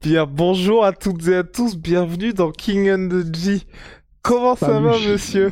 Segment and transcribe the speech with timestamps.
[0.00, 3.62] Bien, bonjour à toutes et à tous, bienvenue dans King and the G.
[4.22, 5.50] Comment ça va, monsieur?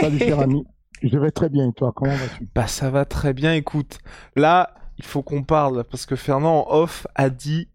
[0.00, 0.64] Salut cher ami,
[1.02, 2.48] je vais très bien et toi, comment vas-tu?
[2.56, 3.98] Bah, ça va très bien, écoute.
[4.34, 7.68] Là, il faut qu'on parle, parce que Fernand, en off, a dit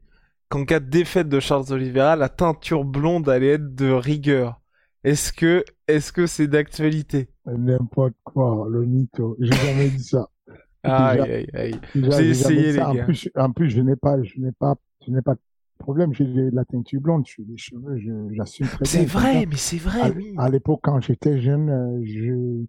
[0.49, 4.59] qu'en cas de défaite de Charles Oliveira, la teinture blonde allait être de rigueur.
[5.05, 7.29] Est-ce que, est-ce que c'est d'actualité?
[7.45, 10.27] N'importe quoi, le mytho, j'ai jamais dit ça.
[10.83, 11.79] Aïe, aïe, aïe.
[11.95, 12.79] J'ai essayé, ça.
[12.79, 13.03] les En gars.
[13.03, 14.75] plus, en plus, je n'ai pas, je n'ai pas,
[15.05, 15.35] je n'ai pas
[15.79, 17.97] problème, j'ai de la teinture blonde, je suis des cheveux,
[18.33, 18.85] j'assume très bien.
[18.85, 20.33] C'est vrai, mais c'est vrai, À, oui.
[20.37, 22.65] à l'époque, quand j'étais jeune, euh, je,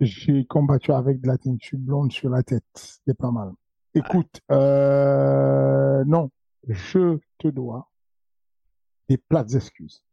[0.00, 2.64] j'ai combattu avec de la teinture blonde sur la tête.
[2.74, 3.52] C'était pas mal.
[3.94, 6.30] Écoute, euh, non,
[6.68, 7.88] je te dois
[9.08, 10.04] des plates excuses.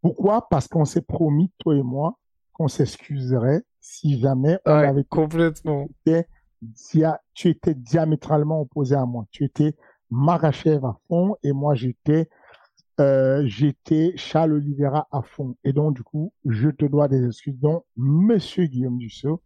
[0.00, 0.48] Pourquoi?
[0.48, 2.18] Parce qu'on s'est promis, toi et moi,
[2.52, 5.88] qu'on s'excuserait si jamais on Ouais, avait complètement.
[6.06, 6.26] été
[6.62, 9.26] dia- tu étais diamétralement opposé à moi.
[9.30, 9.74] Tu étais
[10.12, 12.28] Marachev à fond et moi j'étais
[13.00, 15.56] euh, j'étais Charles Oliveira à fond.
[15.64, 17.58] Et donc du coup, je te dois des excuses.
[17.58, 19.40] Donc, Monsieur Guillaume Dussault,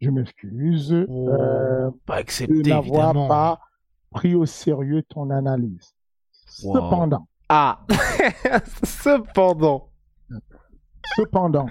[0.00, 3.60] je m'excuse Oh, euh, pas de n'avoir pas
[4.10, 5.94] pris au sérieux ton analyse.
[6.64, 6.74] Wow.
[6.74, 7.86] Cependant, Ah
[8.84, 9.88] Cependant.
[11.16, 11.66] cependant,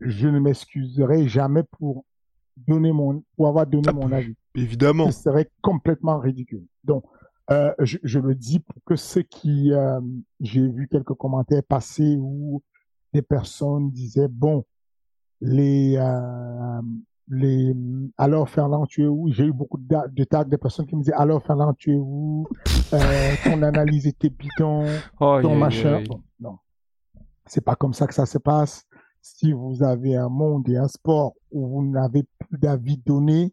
[0.00, 2.04] je ne m'excuserai jamais pour
[2.56, 4.34] donner mon pour avoir donné Ah, mon avis.
[4.56, 5.10] Évidemment.
[5.12, 6.66] ce serait complètement ridicule.
[6.82, 7.04] Donc,
[7.50, 10.00] euh, je, je le dis pour que ceux qui, euh,
[10.40, 12.62] j'ai vu quelques commentaires passer où
[13.12, 14.64] des personnes disaient bon,
[15.40, 16.80] les, euh,
[17.28, 17.74] les,
[18.16, 19.28] alors Fernand, tu es où?
[19.30, 21.98] J'ai eu beaucoup de, de tags de personnes qui me disaient alors Fernand, tu es
[21.98, 22.46] où?
[22.92, 24.84] Euh, Ton analyse était bidon,
[25.20, 25.94] Oh, ton aïe, machin.
[25.96, 26.06] aïe.
[26.08, 26.58] Bon, non,
[27.46, 28.84] c'est pas comme ça que ça se passe.
[29.20, 33.52] Si vous avez un monde et un sport où vous n'avez plus d'avis donné,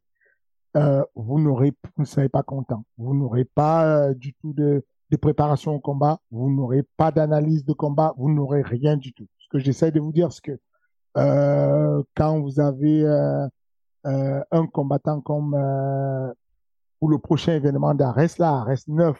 [0.76, 2.84] euh, vous n'aurez, vous ne serez pas content.
[2.98, 6.20] Vous n'aurez pas euh, du tout de, de préparation au combat.
[6.32, 8.14] Vous n'aurez pas d'analyse de combat.
[8.18, 9.28] Vous n'aurez rien du tout.
[9.40, 10.60] Ce que j'essaie de vous dire, c'est que
[11.18, 13.48] euh, quand vous avez euh,
[14.06, 15.56] euh, un combattant comme
[17.00, 19.18] pour le prochain événement d'Arès, là, Arès 9,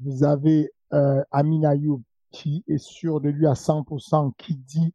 [0.00, 4.94] vous avez euh, Amin Ayoub qui est sûr de lui à 100%, qui dit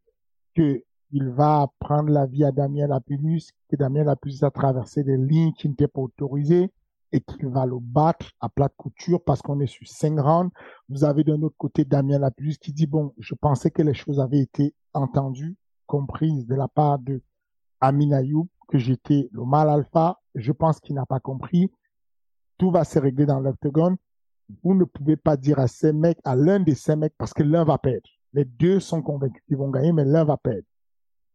[0.55, 5.17] que il va prendre la vie à Damien Lapillus, que Damien Lapillus a traversé des
[5.17, 6.71] lignes qui n'étaient pas autorisées
[7.11, 10.51] et qu'il va le battre à plat de couture parce qu'on est sur cinq rounds.
[10.89, 14.19] Vous avez d'un autre côté Damien Lapillus qui dit, bon, je pensais que les choses
[14.19, 17.21] avaient été entendues, comprises de la part de
[17.79, 20.19] Amin Ayoub, que j'étais le mal alpha.
[20.35, 21.71] Je pense qu'il n'a pas compris.
[22.57, 23.95] Tout va se régler dans l'octogone.
[24.63, 27.43] Vous ne pouvez pas dire à ces mecs, à l'un de ces mecs, parce que
[27.43, 28.09] l'un va perdre.
[28.33, 30.67] Les deux sont convaincus qu'ils vont gagner, mais l'un va perdre.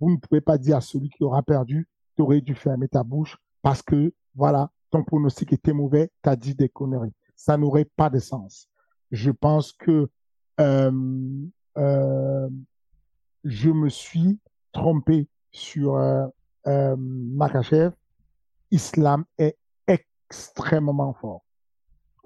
[0.03, 3.05] Vous ne pouvez pas dire à celui qui aura perdu, tu aurais dû fermer ta
[3.05, 7.13] bouche parce que, voilà, ton pronostic était mauvais, tu as dit des conneries.
[7.37, 8.69] Ça n'aurait pas de sens.
[9.13, 10.11] Je pense que
[10.59, 11.47] euh,
[11.79, 12.51] euh,
[13.45, 14.41] je me suis
[14.73, 16.27] trompé sur euh,
[16.99, 17.93] Makachev.
[18.73, 21.45] Islam est extrêmement fort.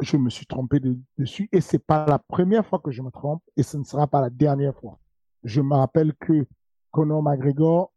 [0.00, 3.10] Je me suis trompé de- dessus et c'est pas la première fois que je me
[3.10, 4.98] trompe et ce ne sera pas la dernière fois.
[5.44, 6.46] Je me rappelle que
[6.90, 7.92] Conor McGregor,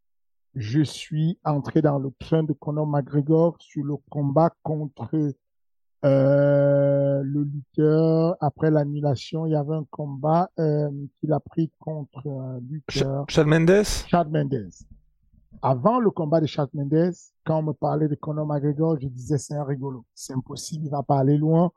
[0.56, 5.34] je suis entré dans le train de Conor McGregor sur le combat contre
[6.06, 8.38] euh, le lutteur.
[8.40, 10.90] Après l'annulation, il y avait un combat euh,
[11.20, 13.26] qu'il a pris contre un lutteur.
[13.28, 13.84] Chad Mendes?
[14.08, 14.70] Chad Mendes.
[15.62, 17.14] Avant le combat de Chad Mendes,
[17.46, 20.06] quand on me parlait de Conor McGregor, je disais c'est un rigolo.
[20.14, 21.72] C'est impossible, il va pas aller loin.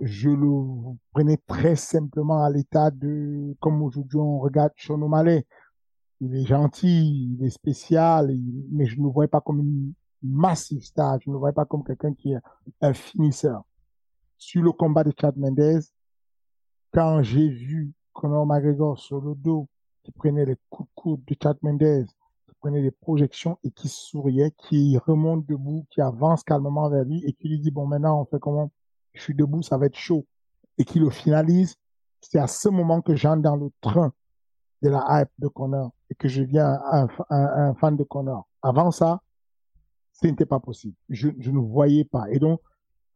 [0.00, 5.44] Je le prenais très simplement à l'état de, comme aujourd'hui on regarde Sean O'Malley.
[6.20, 8.34] Il est gentil, il est spécial,
[8.70, 11.18] mais je ne le voyais pas comme une massive star.
[11.20, 12.40] Je ne le voyais pas comme quelqu'un qui est
[12.82, 13.62] un finisseur.
[14.36, 15.82] Sur le combat de Chad Mendes,
[16.92, 19.68] quand j'ai vu Conor McGregor sur le dos,
[20.02, 22.06] qui prenait les coups de coude de Chad Mendes,
[22.46, 27.24] qui prenait des projections et qui souriait, qui remonte debout, qui avance calmement vers lui
[27.24, 28.70] et qui lui dit, bon, maintenant, on fait comment?
[29.14, 30.26] Je suis debout, ça va être chaud.
[30.76, 31.76] Et qui le finalise.
[32.20, 34.12] C'est à ce moment que j'entre dans le train
[34.82, 36.78] de la hype de Connor et que je viens
[37.30, 38.48] un, fan de Connor.
[38.62, 39.20] Avant ça,
[40.12, 40.96] ce n'était pas possible.
[41.08, 42.30] Je, je, ne voyais pas.
[42.30, 42.60] Et donc,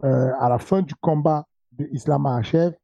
[0.04, 2.74] euh, à la fin du combat de Islam Hachev,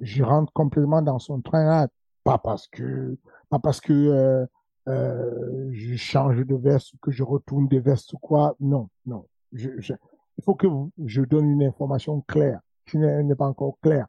[0.00, 1.86] je rentre complètement dans son train
[2.24, 3.16] pas parce que
[3.48, 4.46] pas parce que euh,
[4.88, 8.56] euh, je change de veste que je retourne de veste ou quoi.
[8.60, 9.26] Non, non.
[9.52, 9.94] Je, je,
[10.38, 10.66] il faut que
[11.04, 14.06] je donne une information claire qui n'est pas encore claire.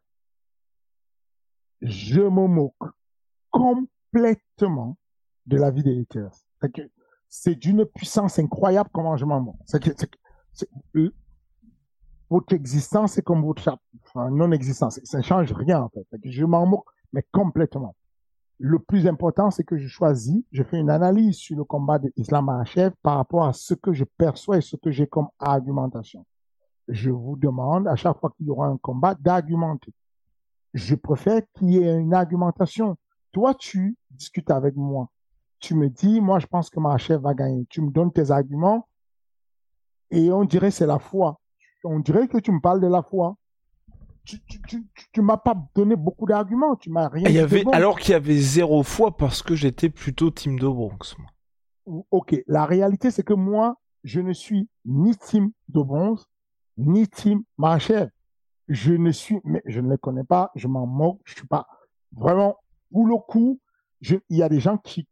[1.81, 2.73] Je me moque
[4.11, 4.97] complètement
[5.45, 6.31] de la vie des haters.
[7.29, 9.57] C'est d'une puissance incroyable comment je m'en.
[9.65, 9.91] C'est que,
[10.95, 11.13] euh,
[12.29, 13.77] votre existence est comme votre
[14.15, 14.99] non-existence.
[15.03, 16.05] Ça ne change rien en fait.
[16.23, 17.95] Je m'en moque, mais complètement.
[18.59, 22.11] Le plus important, c'est que je choisis, je fais une analyse sur le combat de
[22.17, 26.25] Islam Hachev par rapport à ce que je perçois et ce que j'ai comme argumentation.
[26.87, 29.93] Je vous demande, à chaque fois qu'il y aura un combat, d'argumenter.
[30.73, 32.97] Je préfère qu'il y ait une argumentation.
[33.37, 35.11] Toi, tu discutes avec moi.
[35.59, 37.67] Tu me dis, moi, je pense que Mahachev va gagner.
[37.69, 38.87] Tu me donnes tes arguments
[40.09, 41.39] et on dirait c'est la foi.
[41.83, 43.35] On dirait que tu me parles de la foi
[44.25, 47.29] tu, tu, tu, m'as pas donné beaucoup d'arguments, tu m'as rien.
[47.29, 50.67] Il y avait, alors qu'il y avait zéro fois parce que j'étais plutôt team de
[50.67, 51.15] Bronx.
[52.09, 56.25] Ok, la réalité c'est que moi, je ne suis ni team de bronze,
[56.75, 58.11] ni team Marchel.
[58.67, 61.67] Je ne suis, mais je ne les connais pas, je m'en moque, je suis pas
[62.11, 62.57] vraiment
[62.91, 63.59] pour le coup.
[64.01, 65.07] il y a des gens qui.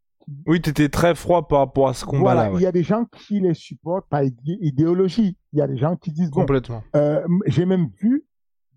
[0.48, 2.50] Oui, tu étais très froid par rapport à ce combat-là.
[2.50, 5.38] Voilà, il y a des gens qui les supportent par idéologie.
[5.54, 6.84] Il y a des gens qui disent complètement.
[6.96, 8.26] euh, J'ai même vu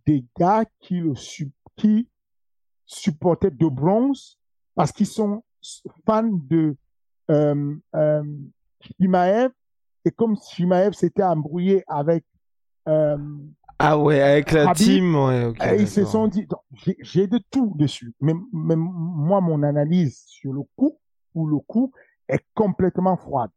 [0.06, 1.14] des gars qui le
[1.76, 2.08] qui
[2.86, 4.38] supportaient de bronze
[4.74, 5.42] parce qu'ils sont
[6.06, 6.76] fans de
[7.30, 8.22] euh, euh,
[8.80, 9.50] Shimaev
[10.04, 12.24] et comme Shimaev s'était embrouillé avec
[12.88, 13.18] euh,
[13.78, 16.46] ah ouais avec la team ouais, ils se sont dit
[17.00, 18.12] j'ai de tout dessus.
[18.20, 20.98] Mais, mais moi mon analyse sur le coup
[21.34, 21.92] ou le coup
[22.28, 23.50] est complètement froide.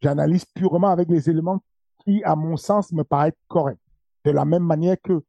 [0.00, 1.62] J'analyse purement avec les éléments
[2.04, 3.78] qui à mon sens me paraissent corrects.
[4.24, 5.24] De la même manière que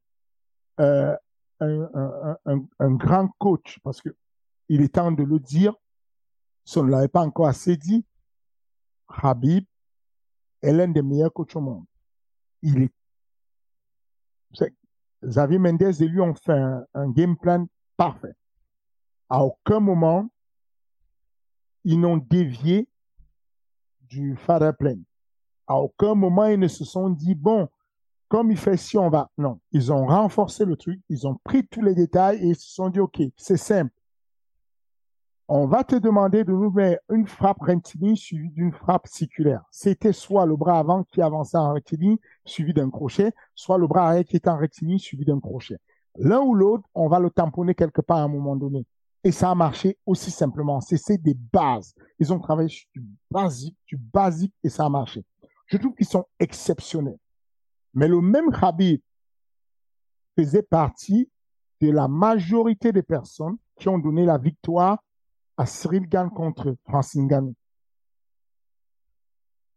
[0.80, 1.16] euh,
[1.60, 4.10] un, un, un, un, grand coach, parce que
[4.68, 5.74] il est temps de le dire,
[6.64, 8.04] si on ne l'avait pas encore assez dit,
[9.08, 9.64] Habib
[10.62, 11.84] est l'un des meilleurs coachs au monde.
[12.62, 12.92] Il est,
[15.24, 17.66] Xavier Mendes et lui ont fait un, un game plan
[17.96, 18.34] parfait.
[19.28, 20.28] À aucun moment,
[21.84, 22.88] ils n'ont dévié
[24.02, 24.96] du father plan.
[25.66, 27.68] À aucun moment, ils ne se sont dit, bon,
[28.28, 29.30] comme il fait si on va.
[29.38, 32.74] Non, ils ont renforcé le truc, ils ont pris tous les détails et ils se
[32.74, 33.92] sont dit, OK, c'est simple.
[35.46, 39.62] On va te demander de nous mettre une frappe rectiligne suivie d'une frappe circulaire.
[39.70, 44.08] C'était soit le bras avant qui avançait en rectiligne suivi d'un crochet, soit le bras
[44.08, 45.76] arrière qui était en rectiligne suivi d'un crochet.
[46.16, 48.86] L'un ou l'autre, on va le tamponner quelque part à un moment donné.
[49.22, 50.80] Et ça a marché aussi simplement.
[50.80, 51.94] C'est des bases.
[52.18, 55.24] Ils ont travaillé sur du basique, du basique et ça a marché.
[55.66, 57.18] Je trouve qu'ils sont exceptionnels.
[57.92, 59.00] Mais le même Khabib
[60.38, 61.30] faisait partie
[61.82, 64.98] de la majorité des personnes qui ont donné la victoire
[65.56, 67.54] à Cyril Gann contre Francine Gann.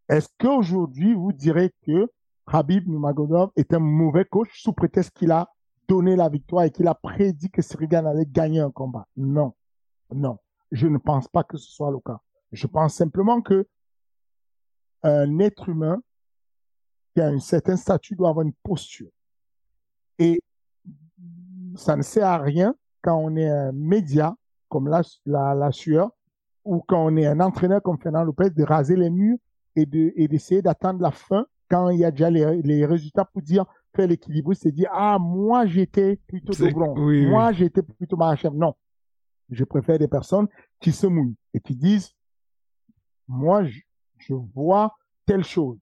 [0.09, 2.09] Est-ce qu'aujourd'hui, vous direz que
[2.49, 5.49] Khabib Nurmagomedov est un mauvais coach sous prétexte qu'il a
[5.87, 9.07] donné la victoire et qu'il a prédit que Cyril Gann allait gagner un combat?
[9.15, 9.53] Non.
[10.13, 10.39] Non.
[10.71, 12.19] Je ne pense pas que ce soit le cas.
[12.51, 13.67] Je pense simplement que
[15.03, 16.01] un être humain
[17.13, 19.09] qui a un certain statut doit avoir une posture.
[20.19, 20.41] Et
[21.75, 24.35] ça ne sert à rien quand on est un média
[24.69, 26.11] comme la, la, la sueur
[26.63, 29.37] ou quand on est un entraîneur comme Fernand Lopez de raser les murs
[29.75, 33.25] et de et d'essayer d'attendre la fin quand il y a déjà les, les résultats
[33.25, 36.95] pour dire faire l'équilibre, c'est dire ah moi j'étais plutôt de blanc,
[37.29, 38.53] moi j'étais plutôt chef.
[38.53, 38.75] Non,
[39.49, 40.47] je préfère des personnes
[40.79, 42.13] qui se mouillent et qui disent
[43.27, 43.79] moi je,
[44.17, 44.95] je vois
[45.25, 45.77] telle chose.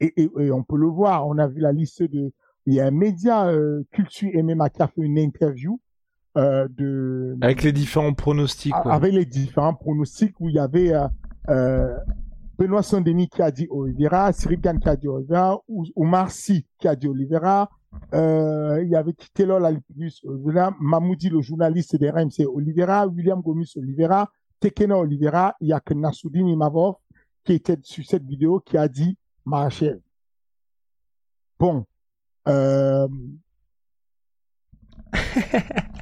[0.00, 2.32] Et, et, on peut le voir, on a vu la liste de...
[2.66, 5.80] Il y a un média euh, Culture MMA qui a fait une interview
[6.36, 7.36] euh, de...
[7.40, 8.74] Avec les différents pronostics.
[8.84, 11.06] Avec les différents pronostics où il y avait euh,
[11.48, 11.96] euh
[12.58, 15.60] Benoît Saint-Denis qui a dit Oliveira, Cyril Gann qui a dit Oliveira,
[15.94, 17.70] Omar Sy qui a dit Oliveira,
[18.14, 23.72] euh, il y avait Taylor Lalipus Oliveira, Mamoudi le journaliste des RMC Oliveira, William Gomis
[23.76, 26.96] Oliveira, Tekena Oliveira, il y a que Nassoudine Imavov
[27.44, 30.00] qui était sur cette vidéo qui a dit Marshall.
[31.58, 31.86] Bon.
[32.48, 33.08] Euh...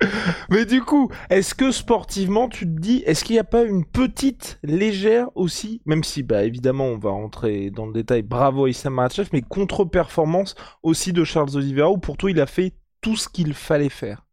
[0.50, 3.84] Mais du coup, est-ce que sportivement, tu te dis, est-ce qu'il n'y a pas une
[3.84, 8.70] petite légère aussi, même si, bah évidemment, on va rentrer dans le détail, bravo à
[8.70, 13.16] Issam Makhachev, mais contre-performance aussi de Charles Oliveira, où pour toi, il a fait tout
[13.16, 14.26] ce qu'il fallait faire?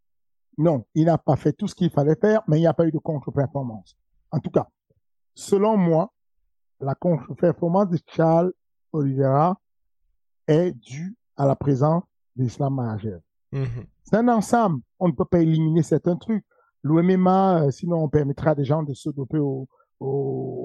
[0.57, 2.85] Non, il n'a pas fait tout ce qu'il fallait faire, mais il n'y a pas
[2.85, 3.97] eu de contre-performance.
[4.31, 4.67] En tout cas,
[5.33, 6.13] selon moi,
[6.79, 8.53] la contre-performance de Charles
[8.93, 9.59] Oliveira
[10.47, 12.03] est due à la présence
[12.35, 13.19] d'Islam Makhachev.
[13.51, 13.85] Mhm.
[14.03, 14.81] C'est un ensemble.
[14.99, 16.45] On ne peut pas éliminer certains trucs.
[16.83, 19.67] L'OMMA, euh, sinon on permettra à des gens de se doper au,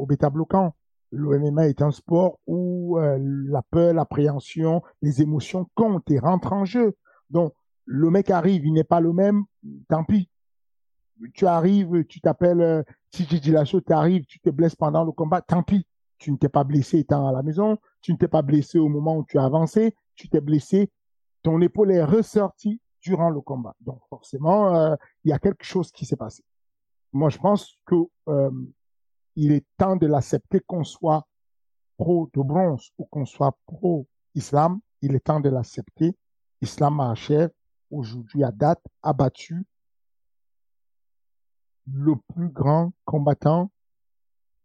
[0.06, 0.74] bêta-bloquant.
[1.12, 6.64] L'OMMA est un sport où euh, la peur, l'appréhension, les émotions comptent et rentrent en
[6.64, 6.94] jeu.
[7.30, 7.54] Donc,
[7.86, 9.44] le mec arrive, il n'est pas le même,
[9.88, 10.28] tant pis.
[11.34, 15.40] Tu arrives, tu t'appelles euh, Tiji Dilasso, tu arrives, tu te blesses pendant le combat,
[15.40, 15.86] tant pis.
[16.18, 18.90] Tu ne t'es pas blessé étant à la maison, tu ne t'es pas blessé au
[18.90, 20.90] moment où tu as avancé, tu t'es blessé,
[21.42, 23.74] ton épaule est ressortie durant le combat.
[23.80, 26.44] Donc forcément, euh, il y a quelque chose qui s'est passé.
[27.12, 27.96] Moi, je pense que
[28.28, 28.50] euh,
[29.36, 31.26] il est temps de l'accepter qu'on soit
[31.96, 34.80] pro de bronze ou qu'on soit pro islam.
[35.02, 36.16] Il est temps de l'accepter.
[36.60, 37.50] Islam Mahachev,
[37.90, 39.64] aujourd'hui à date, a battu
[41.86, 43.70] le plus grand combattant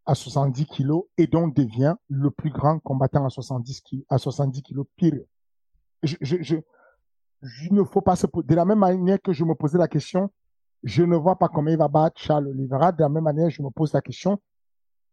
[0.05, 4.61] à 70 kilos et donc devient le plus grand combattant à 70 kilos, à 70
[4.61, 5.23] kilos pire.
[6.03, 6.57] Je, je, je,
[7.41, 9.87] je ne faut pas se poser, de la même manière que je me posais la
[9.87, 10.31] question,
[10.83, 13.61] je ne vois pas comment il va battre Charles Oliveira, de la même manière je
[13.61, 14.39] me pose la question,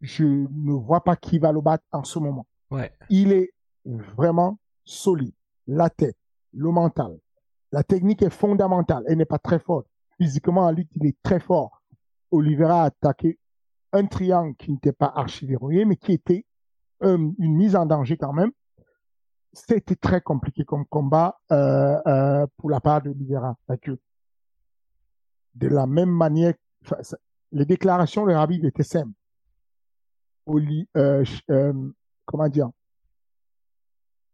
[0.01, 2.47] je ne vois pas qui va le battre en ce moment.
[2.71, 2.93] Ouais.
[3.09, 3.53] Il est
[3.85, 5.35] vraiment solide.
[5.67, 6.17] La tête,
[6.53, 7.19] le mental.
[7.71, 9.05] La technique est fondamentale.
[9.07, 9.87] Elle n'est pas très forte.
[10.19, 11.83] Physiquement, en lutte, il est très fort.
[12.31, 13.39] Oliveira a attaqué
[13.93, 16.45] un triangle qui n'était pas archi verrouillé, mais qui était
[17.03, 18.51] euh, une mise en danger quand même.
[19.53, 23.57] C'était très compliqué comme combat euh, euh, pour la part d'Oliveira.
[23.83, 23.99] Que
[25.55, 26.55] de la même manière,
[27.51, 29.13] les déclarations de Rabib étaient simples.
[30.49, 31.91] Euh, euh,
[32.25, 32.71] comment dire,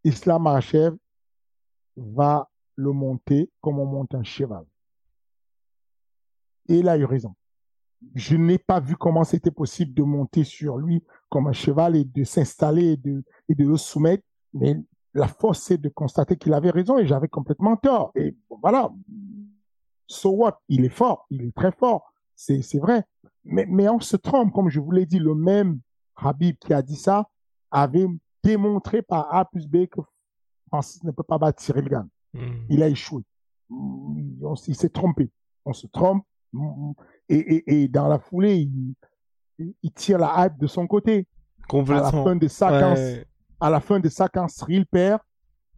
[0.04, 0.96] Islam Mahachev
[1.96, 4.64] va le monter comme on monte un cheval.
[6.68, 7.34] Et il a eu raison.
[8.14, 12.04] Je n'ai pas vu comment c'était possible de monter sur lui comme un cheval et
[12.04, 14.22] de s'installer et de, et de le soumettre.
[14.54, 14.76] Mais
[15.18, 18.12] la force, c'est de constater qu'il avait raison et j'avais complètement tort.
[18.14, 18.90] Et voilà.
[20.06, 20.60] So what?
[20.68, 21.26] Il est fort.
[21.30, 22.12] Il est très fort.
[22.34, 23.04] C'est, vrai.
[23.44, 24.52] Mais, mais on se trompe.
[24.52, 25.80] Comme je vous l'ai dit, le même
[26.16, 27.28] Habib qui a dit ça
[27.70, 28.06] avait
[28.42, 30.00] démontré par A plus B que
[30.68, 32.08] Francis ne peut pas battre Cyril Gann.
[32.32, 32.66] Mhm.
[32.68, 33.22] Il a échoué.
[33.70, 35.30] On, il s'est trompé.
[35.64, 36.24] On se trompe.
[37.28, 38.94] Et, et, et dans la foulée, il,
[39.82, 41.26] il tire la hype de son côté.
[41.70, 43.26] À la fin de ça, quand, Ouais.
[43.60, 45.20] À la fin de ça, quand Cyril perd,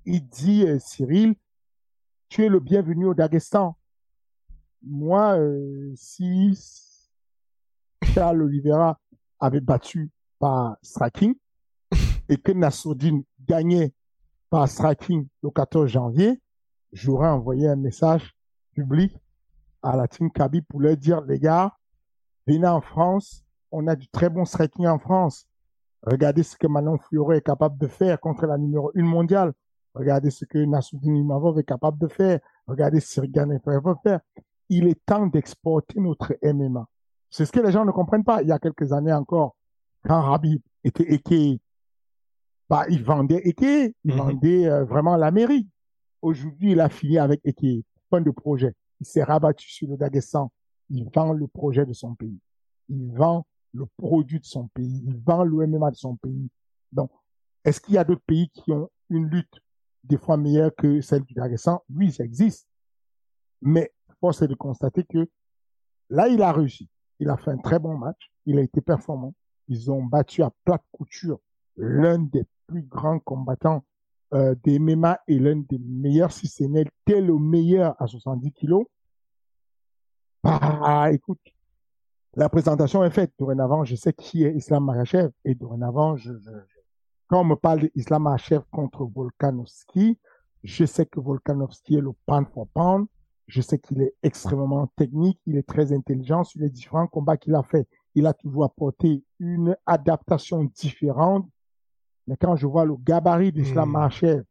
[0.04, 1.34] il dit euh, Cyril,
[2.28, 3.76] tu es le bienvenu au Daghestan.
[4.82, 6.58] Moi, euh, si
[8.02, 8.98] Charles Oliveira
[9.38, 11.34] avait battu par striking
[12.28, 13.92] et que Nassourdine gagnait
[14.48, 16.40] par striking le 14 janvier,
[16.92, 18.34] j'aurais envoyé un message
[18.74, 19.14] public
[19.82, 21.76] à la team Kaby pour leur dire, les gars,
[22.46, 25.46] venez en France, on a du très bon striking en France.
[26.02, 29.52] Regardez ce que Manon Fiore est capable de faire contre la numéro une mondiale.
[29.94, 32.40] Regardez ce que Nassoudine Imavov est capable de faire.
[32.66, 34.20] Regardez ce que capable de faire.
[34.68, 36.86] Il est temps d'exporter notre MMA.
[37.28, 38.42] C'est ce que les gens ne comprennent pas.
[38.42, 39.56] Il y a quelques années encore,
[40.06, 41.60] quand Rabib était équé,
[42.68, 44.18] bah, il vendait équé, il Mhm.
[44.18, 45.68] vendait euh, vraiment la mairie.
[46.22, 47.84] Aujourd'hui, il a fini avec équé.
[48.10, 48.74] Fin de projet.
[49.00, 50.52] Il s'est rabattu sur le Daghestan.
[50.88, 52.38] Il vend le projet de son pays.
[52.88, 55.02] Il vend le produit de son pays.
[55.06, 56.50] Il vend le MMA de son pays.
[56.92, 57.10] Donc,
[57.64, 59.60] est-ce qu'il y a d'autres pays qui ont une lutte
[60.04, 61.82] des fois meilleure que celle du Daghestan?
[61.90, 62.66] Oui, ça existe.
[63.62, 65.28] Mais force est de constater que
[66.08, 66.88] là, il a réussi.
[67.18, 68.30] Il a fait un très bon match.
[68.46, 69.34] Il a été performant.
[69.68, 71.38] Ils ont battu à plate couture
[71.76, 73.84] l'un des plus grands combattants
[74.32, 78.86] euh, des MMA et l'un des meilleurs, si ce n'est le meilleur à 70 kilos.
[80.42, 81.40] Bah, écoute,
[82.36, 83.32] la présentation est faite.
[83.38, 85.30] Dorénavant, je sais qui est Islam Makhachev.
[85.44, 86.50] Et dorénavant, je, je,
[87.28, 90.18] quand on me parle d'Islam Makhachev contre Volkanovski,
[90.62, 93.06] je sais que Volkanovski est le pound for pound.
[93.46, 95.40] Je sais qu'il est extrêmement technique.
[95.46, 97.88] Il est très intelligent sur les différents combats qu'il a fait.
[98.14, 101.48] Il a toujours apporté une adaptation différente.
[102.26, 103.92] Mais quand je vois le gabarit d'Islam Hmm.
[103.92, 104.44] Makhachev,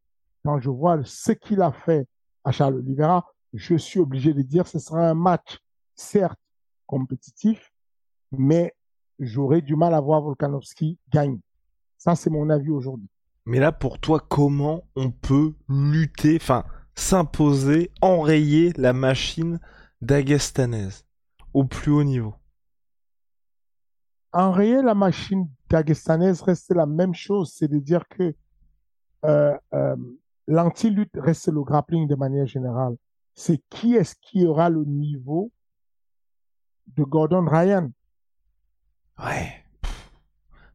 [0.43, 2.07] quand je vois ce qu'il a fait
[2.43, 5.59] à Charles Oliveira, je suis obligé de dire que ce sera un match,
[5.95, 6.39] certes,
[6.85, 7.68] compétitif,
[8.31, 8.73] mais
[9.19, 11.41] j'aurais du mal à voir Volkanovski gagner.
[11.97, 13.09] Ça, c'est mon avis aujourd'hui.
[13.45, 16.63] Mais là, pour toi, comment on peut lutter, enfin,
[16.95, 19.59] s'imposer, enrayer la machine
[20.01, 21.05] dagestanaise
[21.53, 22.35] au plus haut niveau?
[24.31, 28.35] En réel, la machine dagestanaise reste la même chose, c'est de dire que
[29.25, 29.95] euh, euh,
[30.47, 32.95] l'anti-lutte reste le grappling de manière générale.
[33.33, 35.51] C'est qui est-ce qui aura le niveau
[36.95, 37.91] de Gordon Ryan?
[39.23, 39.51] Ouais.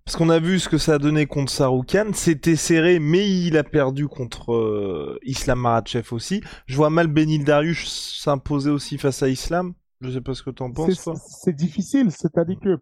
[0.04, 2.10] Parce qu'on a vu ce que ça a donné contre Saroukan.
[2.12, 6.42] C'était serré, mais il a perdu contre euh, Islam Maratchev aussi.
[6.66, 9.72] Je vois mal Benil Dariush s'imposer aussi face à Islam.
[10.02, 11.08] Je sais pas ce que tu en penses.
[11.42, 12.78] C'est- difficile, c'est-à-dire que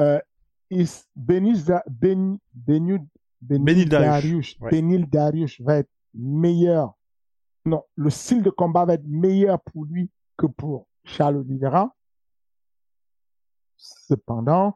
[0.00, 0.20] euh,
[0.70, 3.06] Is- Benil, Da- Ben- Benil-
[3.40, 4.70] Benil Benil Dariush, Dariush, ouais.
[4.70, 6.92] Benil Dariush va être meilleur.
[7.64, 11.94] Non, le style de combat va être meilleur pour lui que pour Charles Oliveira.
[13.76, 14.74] Cependant,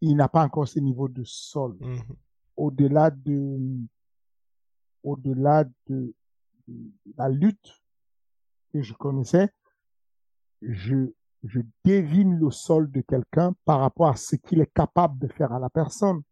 [0.00, 1.76] il n'a pas encore ce niveau de sol.
[1.80, 2.02] Mhm.
[2.56, 3.58] Au-delà de,
[5.02, 6.14] au-delà de,
[6.68, 7.82] de la lutte
[8.72, 9.48] que je connaissais,
[10.62, 11.12] je,
[11.44, 15.52] je devine le sol de quelqu'un par rapport à ce qu'il est capable de faire
[15.52, 16.22] à la personne.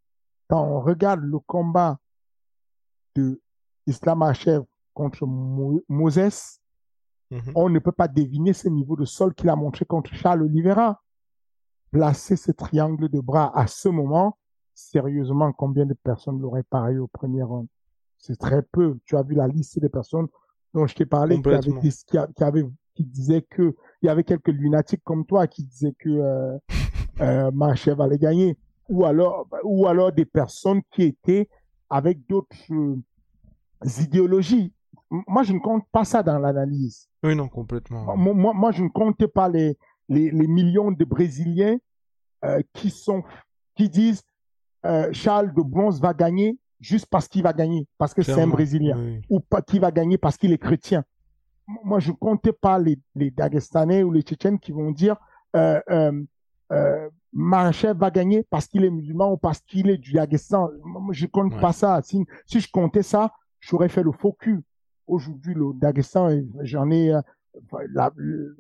[0.49, 1.99] Quand on regarde le combat
[3.15, 3.41] de
[3.87, 6.61] Islam Hachev contre Mo- Moses,
[7.31, 7.53] Mhm.
[7.57, 11.03] on ne peut pas deviner ce niveau de sol qu'il a montré contre Charles Oliveira.
[11.91, 14.37] Placer ce triangle de bras à ce moment,
[14.75, 17.67] sérieusement, combien de personnes l'auraient parié au premier round?
[18.19, 18.99] C'est très peu.
[19.05, 20.27] Tu as vu la liste des personnes
[20.75, 21.81] dont je t'ai parlé qui, avaient, Complètement.
[21.81, 25.47] dit- qui, a- qui avaient- qui disaient que il y avait quelques lunatiques comme toi
[25.47, 26.59] qui disaient que euh,
[27.21, 28.59] euh, Machev allait gagner.
[28.89, 31.49] Ou alors, ou alors des personnes qui étaient
[31.91, 32.97] avec d'autres euh,
[34.01, 34.73] idéologies.
[35.11, 37.09] Moi, je ne compte pas ça dans l'analyse.
[37.23, 38.17] Oui, non, complètement.
[38.17, 41.79] Moi, moi, moi, je ne comptais pas les, les, les millions de Brésiliens
[42.45, 43.23] euh, qui sont
[43.75, 44.23] qui disent
[44.87, 48.47] euh, Charles de Bronze va gagner juste parce qu'il va gagner, parce que c'est un.
[48.47, 49.21] Brésilien, Oui.
[49.29, 51.05] ou pas qui va gagner parce qu'il est chrétien.
[51.85, 55.17] Moi, je ne comptais pas les, les Dagestanais ou les Tchétchènes qui vont dire
[55.57, 60.71] euh, euh, va gagner parce qu'il est musulman ou parce qu'il est du Dagestan.
[60.85, 61.61] Moi, je compte Ouais.
[61.61, 62.01] pas ça.
[62.03, 64.63] Si, si je comptais ça, j'aurais fait le faux cul.
[65.07, 66.31] Aujourd'hui, le Dagestan,
[66.63, 67.13] j'en ai,
[67.93, 68.13] la-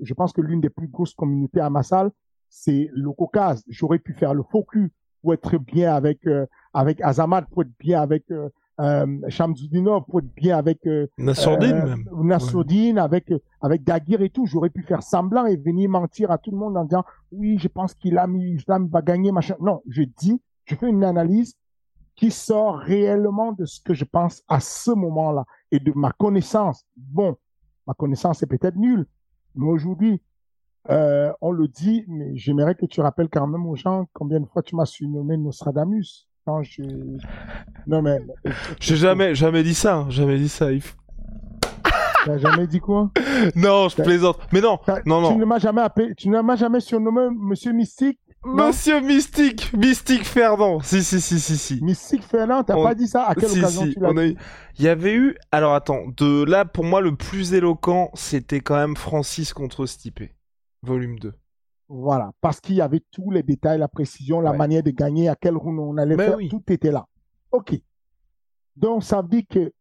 [0.03, 2.11] je pense que l'une des plus grosses communautés à Massal,
[2.49, 3.63] c'est le Caucase.
[3.69, 7.73] J'aurais pu faire le faux cul pour être bien avec euh, avec Azamad, pour être
[7.79, 8.49] bien avec euh,
[8.81, 9.07] euh,
[10.07, 12.05] pour être bien avec euh, Nassourdine, euh, même.
[12.23, 14.47] Nassourdine, avec euh, avec Daguerre et tout.
[14.47, 17.69] J'aurais pu faire semblant et venir mentir à tout le monde en disant oui, je
[17.69, 19.57] pense qu'il a mis Islam va gagner machin.
[19.61, 21.57] Non, je dis, je fais une analyse
[22.15, 26.85] qui sort réellement de ce que je pense à ce moment-là et de ma connaissance.
[26.97, 27.37] Bon,
[27.89, 29.07] ma connaissance est peut-être nulle,
[29.57, 30.21] mais aujourd'hui,
[30.91, 34.47] euh, on le dit, mais j'aimerais que tu rappelles quand même aux gens combien de
[34.47, 36.29] fois tu m'as surnommé Nostradamus.
[36.47, 36.83] Quand je...
[37.87, 38.21] Non, mais
[38.81, 39.97] J'ai jamais, jamais dit ça.
[39.97, 40.71] hein, Jamais dit ça.
[40.73, 40.95] Yves.
[42.25, 43.11] tu n'as jamais dit quoi?
[43.57, 44.39] Non, je T'as- plaisante.
[44.53, 45.39] Mais non, T'as- non, Tu non.
[45.39, 48.19] ne m'as jamais appelé, tu ne m'as jamais surnommé Monsieur Mystique.
[48.45, 50.81] Monsieur Mystique, Mystique Ferdinand.
[50.81, 51.83] Si, si, si, si, si.
[51.85, 53.25] Mystique Fernand, t'as On- pas dit ça?
[53.25, 54.21] À quelle Si, occasion si, tu l'as dit?
[54.33, 54.37] eu-
[54.79, 55.37] Il y avait eu.
[55.51, 60.23] Alors attends, de là pour moi le plus éloquent, c'était quand même Francis contre Stipe,
[60.83, 61.35] volume 2.
[61.89, 64.57] Voilà, parce qu'il y avait tous les détails, la précision, la Ouais.
[64.57, 66.49] manière de gagner, à quel round on allait Ben faire, oui.
[66.49, 67.07] tout était là.
[67.51, 67.75] OK.
[68.77, 69.73] Donc, ça veut dire que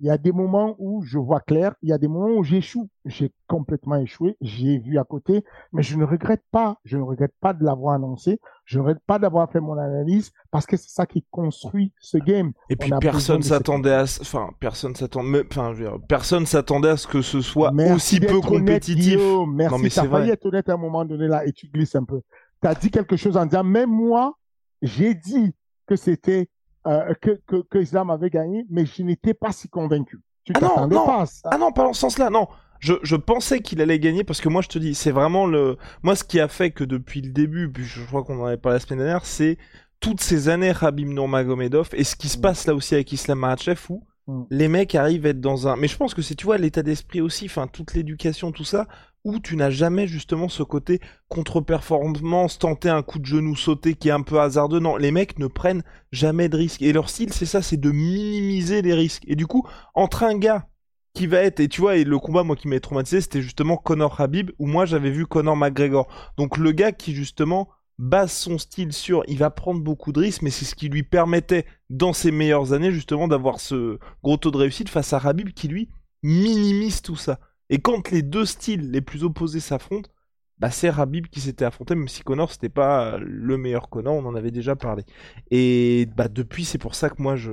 [0.00, 2.44] il y a des moments où je vois clair, il y a des moments où
[2.44, 2.88] j'échoue.
[3.04, 7.32] J'ai complètement échoué, j'ai vu à côté, mais je ne regrette pas, je ne regrette
[7.40, 10.90] pas de l'avoir annoncé, je ne regrette pas d'avoir fait mon analyse, parce que c'est
[10.90, 12.52] ça qui construit ce game.
[12.68, 16.90] Et puis personne s'attendait à, ce- enfin personne s'attendait, enfin je veux dire, personne s'attendait
[16.90, 19.16] à ce que ce soit Merci aussi peu honnête, compétitif.
[19.16, 19.54] Guillaume.
[19.54, 20.28] Merci, Non, mais t'as c'est vrai.
[20.28, 22.20] être honnête à un moment donné là et tu glisses un peu.
[22.62, 24.34] Tu as dit quelque chose en disant, même moi,
[24.82, 25.54] j'ai dit
[25.86, 26.50] que c'était
[26.88, 30.20] euh, que, que, que Islam avait gagné, mais je n'étais pas si convaincu.
[30.44, 31.06] Tu Ah non, non.
[31.06, 31.50] pas ça.
[31.52, 32.48] Ah non, pas dans ce sens-là, non.
[32.80, 35.76] Je, je pensais qu'il allait gagner parce que moi je te dis, c'est vraiment le,
[36.02, 38.56] moi ce qui a fait que depuis le début, puis je crois qu'on en avait
[38.56, 39.58] parlé la semaine dernière, c'est
[40.00, 42.40] toutes ces années Rabim Nurmagomedov et ce qui se Mm.
[42.40, 44.42] passe là aussi avec Islam Makhachev où Mm.
[44.50, 46.82] les mecs arrivent à être dans un, mais je pense que c'est tu vois l'état
[46.82, 48.86] d'esprit aussi, enfin toute l'éducation, tout ça,
[49.24, 54.08] où tu n'as jamais justement ce côté contre-performance, tenter un coup de genou sauté qui
[54.08, 54.80] est un peu hasardeux.
[54.80, 57.90] Non, les mecs ne prennent jamais de risques et leur style c'est ça, c'est de
[57.90, 59.24] minimiser les risques.
[59.26, 60.68] Et du coup, entre un gars
[61.14, 63.76] qui va être, et tu vois, et le combat, moi, qui m'avait traumatisé, c'était justement
[63.76, 66.06] Conor Habib, où moi, j'avais vu Conor McGregor.
[66.36, 70.42] Donc, le gars qui, justement, base son style sur, il va prendre beaucoup de risques,
[70.42, 74.50] mais c'est ce qui lui permettait, dans ses meilleures années, justement, d'avoir ce gros taux
[74.50, 75.88] de réussite face à Habib, qui, lui,
[76.22, 77.40] minimise tout ça.
[77.70, 80.10] Et quand les deux styles les plus opposés s'affrontent,
[80.58, 84.26] bah, c'est Habib qui s'était affronté, même si Conor, c'était pas le meilleur Conor, on
[84.26, 85.04] en avait déjà parlé.
[85.50, 87.52] Et, bah, depuis, c'est pour ça que moi, je,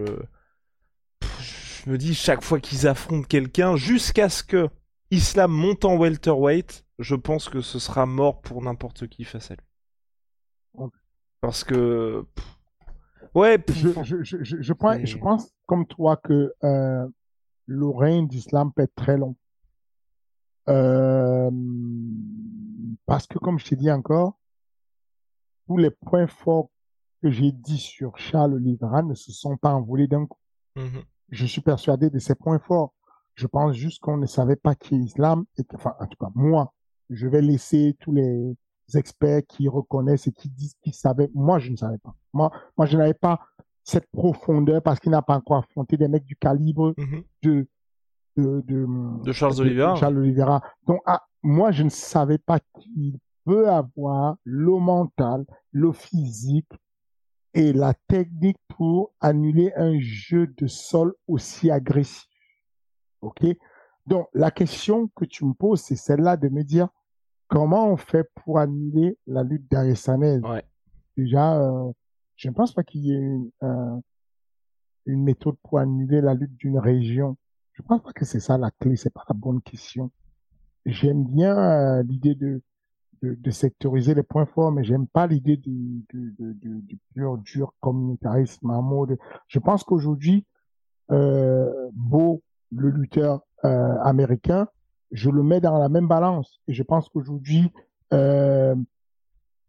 [1.85, 4.69] je me dis chaque fois qu'ils affrontent quelqu'un, jusqu'à ce que
[5.11, 9.55] Islam monte en welterweight, je pense que ce sera mort pour n'importe qui face à
[9.55, 9.63] lui.
[11.41, 12.25] Parce que.
[13.33, 17.07] Ouais, Je, je, je, je, je pense, je pense comme toi que euh,
[17.65, 19.35] le règne d'Islam peut être très long.
[20.69, 21.51] Euh,
[23.05, 24.39] parce que, comme je t'ai dit encore,
[25.67, 26.69] tous les points forts
[27.21, 30.39] que j'ai dit sur Charles Oliveira ne se sont pas envolés d'un coup.
[30.75, 31.03] mhm.
[31.29, 32.93] Je suis persuadé de ses points forts.
[33.33, 35.43] Je pense juste qu'on ne savait pas qui est Islam.
[35.57, 36.73] Et que, enfin, en tout cas, moi,
[37.09, 38.55] je vais laisser tous les
[38.93, 41.29] experts qui reconnaissent et qui disent qu'ils savaient.
[41.33, 42.13] Moi, je ne savais pas.
[42.33, 43.39] Moi, moi, je n'avais pas
[43.83, 47.23] cette profondeur parce qu'il n'a pas encore affronté des mecs du calibre Mhm.
[47.43, 47.67] de
[48.37, 48.85] de, de,
[49.23, 49.95] De Charles Oliveira.
[49.95, 50.61] Charles Oliveira.
[50.85, 56.67] Donc, ah, moi, je ne savais pas qu'il peut avoir le mental, le physique
[57.53, 62.27] et la technique pour annuler un jeu de sol aussi agressif.
[63.21, 63.45] OK?
[64.05, 66.89] Donc, la question que tu me poses, c'est celle-là de me dire
[67.47, 70.41] comment on fait pour annuler la lutte d'Aressanaise.
[70.43, 70.63] Ouais.
[71.17, 71.91] Déjà, euh,
[72.35, 73.99] je ne pense pas qu'il y ait une, euh,
[75.05, 77.37] une méthode pour annuler la lutte d'une région.
[77.73, 80.11] Je pense pas que c'est ça la clé, c'est pas la bonne question.
[80.85, 82.61] J'aime bien euh, l'idée de,
[83.21, 87.37] de, de sectoriser les points forts, mais j'aime pas l'idée du, du, du, du, pur
[87.37, 89.17] dur communautarisme en mode.
[89.47, 90.45] Je pense qu'aujourd'hui,
[91.11, 94.67] euh, Beau, le lutteur euh, américain,
[95.11, 96.59] je le mets dans la même balance.
[96.67, 97.71] Et je pense qu'aujourd'hui,
[98.13, 98.75] euh,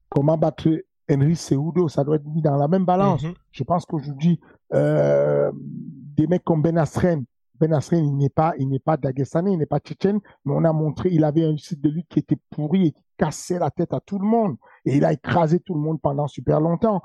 [0.08, 0.68] comment battre
[1.10, 3.22] Henry Cejudo, ça doit être mis dans la même balance.
[3.22, 3.34] Mhm.
[3.52, 4.40] Je pense qu'aujourd'hui,
[4.74, 7.24] euh, des mecs comme Ben Askren,
[7.58, 10.64] Ben Askren, il n'est pas, il n'est pas dagestanais, il n'est pas tchétchène, mais on
[10.64, 13.70] a montré, il avait un site de lutte qui était pourri et qui cassait la
[13.70, 14.56] tête à tout le monde.
[14.84, 17.02] Et il a écrasé tout le monde pendant super longtemps.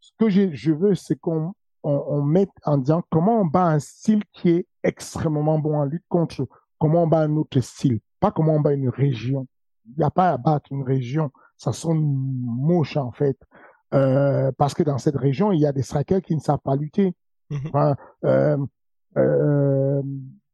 [0.00, 1.52] Ce que je, je veux, c'est qu'on
[1.82, 5.84] on, on mette en disant comment on bat un style qui est extrêmement bon en
[5.84, 6.48] lutte contre
[6.78, 9.46] comment on bat un autre style, pas comment on bat une région.
[9.86, 13.38] Il n'y a pas à battre une région, ça sonne moche en fait.
[13.94, 16.76] Euh, parce que dans cette région, il y a des strikers qui ne savent pas
[16.76, 17.14] lutter.
[17.50, 17.60] Mhm.
[17.68, 18.58] Enfin, euh,
[19.16, 20.02] euh,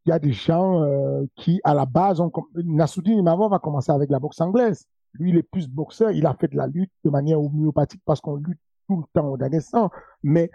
[0.07, 2.31] il y a des gens euh, qui, à la base, ont...
[2.55, 4.85] Nassoudine Imavov va commencer avec la boxe anglaise.
[5.15, 6.11] Lui, il est plus boxeur.
[6.11, 9.29] Il a fait de la lutte de manière homéopathique parce qu'on lutte tout le temps
[9.29, 9.91] au Daghestan.
[10.23, 10.51] Mais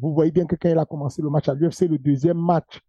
[0.00, 2.80] vous voyez bien que quand il a commencé le match à l'UFC, le deuxième match,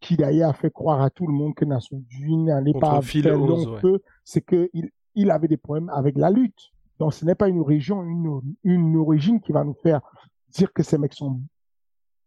[0.00, 3.78] qui d'ailleurs a fait croire à tout le monde que Nassoudine n'allait pas faire long
[3.82, 3.98] ouais.
[4.24, 6.72] c'est qu'il il avait des problèmes avec la lutte.
[6.98, 10.00] Donc, ce n'est pas une région, une, une origine qui va nous faire
[10.48, 11.40] dire que ces mecs sont,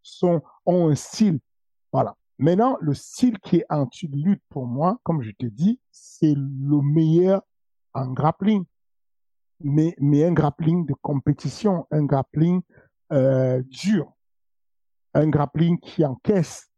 [0.01, 1.39] sont, ont un style.
[1.91, 2.15] Voilà.
[2.39, 7.43] Maintenant, le style qui est anti-lutte pour moi, comme je te dis, c'est le meilleur
[7.93, 8.65] en grappling.
[9.59, 12.61] Mais, mais un grappling de compétition, un grappling
[13.13, 14.11] euh, dur,
[15.13, 16.69] un grappling qui encaisse.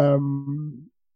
[0.00, 0.18] Euh,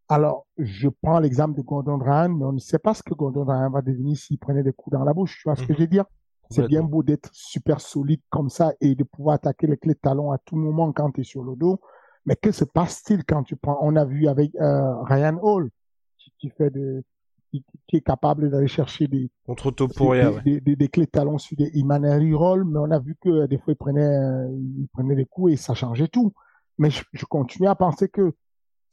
[0.09, 3.45] alors, je prends l'exemple de Gordon Ryan, mais on ne sait pas ce que Gordon
[3.45, 5.39] Ryan va devenir s'il prenait des coups dans la bouche.
[5.39, 5.77] Tu vois ce que Mhm.
[5.79, 6.05] je veux dire?
[6.51, 9.99] C'est bien beau d'être super solide comme ça et de pouvoir attaquer les clés de
[9.99, 11.81] talon à tout moment quand tu es sur le dos.
[12.27, 15.71] Mais que se passe-t-il quand tu prends, on a vu avec euh, Ryan Hall,
[16.19, 17.03] qui, qui fait de,
[17.51, 20.43] qui, qui est capable d'aller chercher des, Contre des, Topuria, des, ouais.
[20.43, 23.31] des- des- des clés de talon sur des Imanari Roll, mais on a vu que
[23.31, 26.33] euh, des fois il prenait, euh, il prenait des coups et ça changeait tout.
[26.79, 28.35] Mais je, je continue à penser que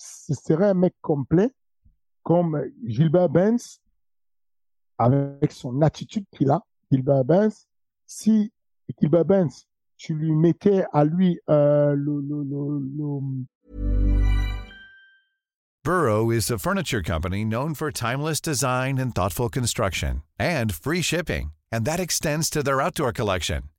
[0.02, 1.52] ce serait un mec complet,
[2.24, 3.80] comme Gilbert Benz,
[4.98, 6.62] avec son attitude qu'il a,
[6.92, 7.68] Gilbert Benz.
[8.06, 8.52] Si
[9.00, 13.22] Gilbert Benz, tu lui mettais à lui euh, le, le,
[15.84, 21.54] Burrow is a furniture company known for timeless design and thoughtful construction and free shipping,
[21.72, 23.71] and that extends to their outdoor collection.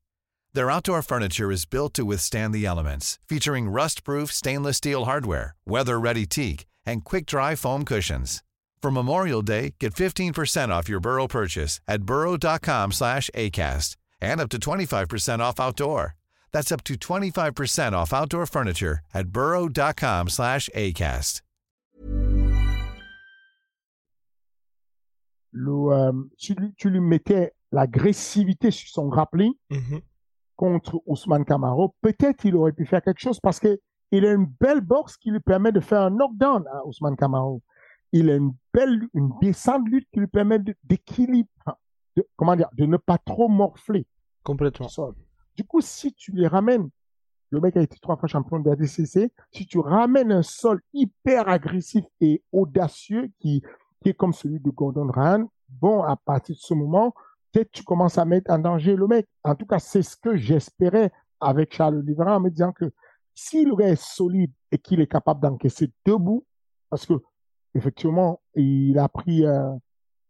[0.55, 6.27] Their outdoor furniture is built to withstand the elements, featuring rust-proof stainless steel hardware, weather-ready
[6.27, 8.43] teak, and quick-dry foam cushions.
[8.81, 14.49] For Memorial Day, get 15% off your Burrow purchase at burrow.com slash ACAST and up
[14.49, 16.15] to 25% off outdoor.
[16.51, 21.41] That's up to 25% off outdoor furniture at burrow.com slash ACAST.
[25.55, 30.01] le, euh, tu, lui, tu lui mettais l'agressivité sur son grappling Mhm.
[30.55, 33.79] Contre Ousmane Camaro, peut-être il aurait pu faire quelque chose parce que
[34.11, 37.63] il a une belle boxe qui lui permet de faire un knockdown à Ousmane Camaro.
[38.11, 41.49] Il a une belle, une descente de lutte qui lui permet d'équilibre,
[42.15, 44.05] de, comment dire, de ne pas trop morfler
[44.43, 44.87] Complètement.
[45.55, 46.89] Du coup, si tu les ramènes,
[47.49, 50.81] le mec a été trois fois champion de la DCC, si tu ramènes un sol
[50.93, 53.63] hyper agressif et audacieux qui,
[54.01, 57.15] qui est comme celui de Gordon Ryan, bon, à partir de ce moment,
[57.53, 59.27] peut-être tu commences à mettre en danger le mec.
[59.43, 62.91] En tout cas, c'est ce que j'espérais avec Charles Oliveira en me disant que
[63.35, 66.45] s'il reste solide et qu'il est capable d'encaisser debout,
[66.89, 67.13] parce que
[67.75, 69.71] effectivement, il a pris, euh,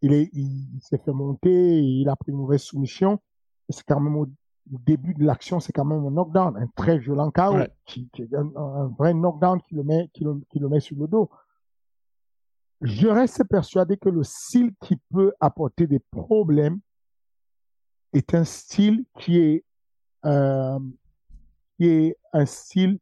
[0.01, 3.19] il est, il, s'est fait monter, il a pris une mauvaise soumission.
[3.69, 4.27] C'est quand même au,
[4.65, 7.31] début de l'action, c'est quand même un knockdown, un très violent
[7.85, 11.07] qui, qui un, vrai knockdown qui le met, qui le, qui le met sur le
[11.07, 11.29] dos.
[12.79, 16.79] Je reste persuadé que le style qui peut apporter des problèmes
[18.13, 19.63] est un style qui est,
[20.25, 20.79] euh,
[21.77, 22.99] qui est un style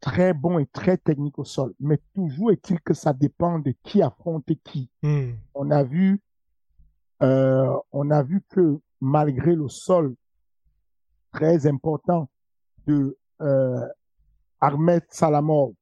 [0.00, 1.74] très bon et très technique au sol.
[1.78, 4.90] Mais toujours est-il que ça dépend de qui affronte qui.
[5.02, 5.32] Hmm.
[5.54, 6.20] On a vu,
[7.22, 10.14] euh, on a vu que malgré le sol
[11.32, 12.28] très important
[12.86, 13.86] de euh,
[14.60, 15.74] Ahmed Salamov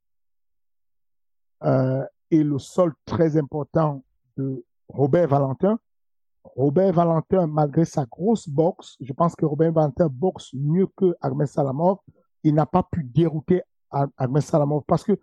[1.65, 4.05] euh, et le sol très important
[4.37, 5.79] de Robert Valentin,
[6.57, 11.47] Robert Valentin, malgré sa grosse boxe, je pense que Robert Valentin boxe mieux que Ahmed
[11.47, 11.99] Salamov,
[12.43, 15.19] il n'a pas pu dérouter Ahmed Salamov parce que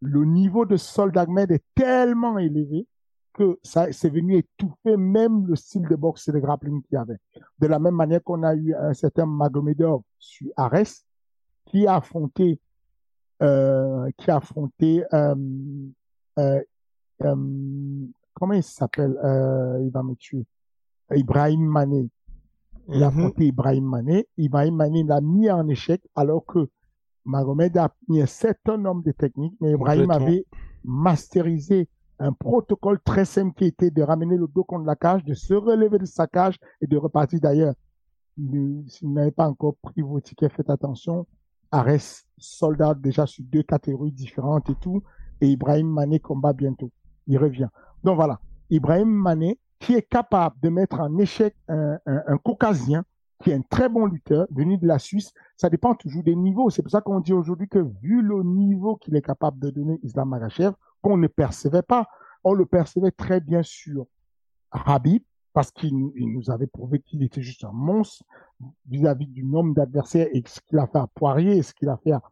[0.00, 2.86] le niveau de sol d'Ahmed est tellement élevé
[3.32, 6.96] que ça c'est venu étouffer même le style de boxe et de grappling qu'il y
[6.96, 7.18] avait.
[7.58, 11.02] De la même manière qu'on a eu un certain Magomedov sur Ares
[11.66, 12.60] qui a affronté
[13.42, 15.34] euh, qui a affronté euh,
[16.38, 16.62] euh,
[18.34, 19.16] comment il s'appelle
[19.82, 20.46] il va me tuer
[21.12, 22.08] Ibrahim Mané
[22.88, 23.18] il a mhm.
[23.18, 26.68] affronté Ibrahim Mané Ibrahim Mané l'a mis en échec alors que
[27.24, 30.44] Magomed a mis un certain nombre de techniques, mais Ibrahim avait
[30.84, 31.88] masterisé
[32.18, 35.54] un protocole très simple qui était de ramener le dos contre la cage, de se
[35.54, 37.74] relever de sa cage et de repartir d'ailleurs.
[38.36, 41.26] Si vous n'avez pas encore pris vos tickets, faites attention.
[41.70, 45.02] Ares, soldat déjà sur deux catégories différentes et tout.
[45.40, 46.90] Et Ibrahim Mané combat bientôt.
[47.26, 47.68] Il revient.
[48.02, 48.40] Donc voilà.
[48.70, 53.04] Ibrahim Mané, qui est capable de mettre en échec un, un, caucasien,
[53.42, 55.32] qui est un très bon lutteur, venu de la Suisse.
[55.58, 56.70] Ça dépend toujours des niveaux.
[56.70, 60.00] C'est pour ça qu'on dit aujourd'hui que vu le niveau qu'il est capable de donner
[60.02, 62.08] Islam Magachev, qu'on ne percevait pas,
[62.44, 64.06] on le percevait très bien sur
[64.70, 68.24] Habib, parce qu'il nous avait prouvé qu'il était juste un monstre
[68.88, 72.12] vis-à-vis du nombre d'adversaires et ce qu'il a fait à Poirier ce qu'il a fait
[72.12, 72.22] à...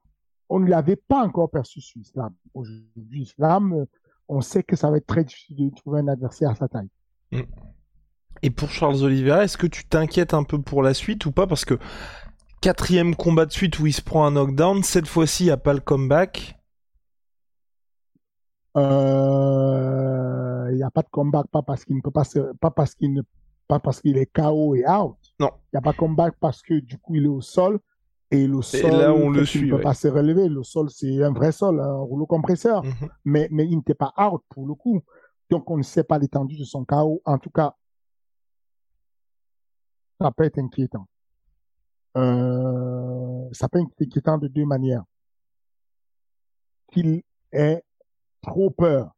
[0.49, 2.33] On ne l'avait pas encore perçu sur Islam.
[2.55, 3.87] Aujourd'hui, Islam,
[4.27, 6.89] on sait que ça va être très difficile de trouver un adversaire à sa taille.
[7.33, 7.43] Mm.
[8.43, 11.47] Et pour Charles Oliveira, est-ce que tu t'inquiètes un peu pour la suite ou pas?
[11.47, 11.79] Parce que
[12.61, 15.57] quatrième combat de suite où il se prend un knockdown, cette fois-ci, il n'y a
[15.57, 16.59] pas le comeback.
[18.77, 22.25] Euh, il n'y a pas de comeback, pas parce qu'il ne peut pas
[22.61, 23.23] pas parce qu'il ne,
[23.69, 25.17] pas parce qu'il est KO et out.
[25.39, 25.51] Non.
[25.73, 27.79] Il n'y a pas de comeback parce que du coup il est au sol
[28.33, 30.49] et le sol, là, on le suit, ne peut pas se relever.
[30.49, 32.83] Le sol, c'est un vrai sol, un rouleau compresseur.
[32.83, 33.09] Mhm.
[33.27, 35.03] Mais, mais il n'était pas out pour le coup.
[35.51, 37.21] Donc, on ne sait pas l'étendue de son KO.
[37.25, 37.75] En tout cas,
[40.21, 41.07] ça peut être inquiétant.
[42.17, 45.05] Euh, ça peut être inquiétant de deux manières.
[46.91, 47.83] Qu'il ait
[48.43, 49.13] trop peur.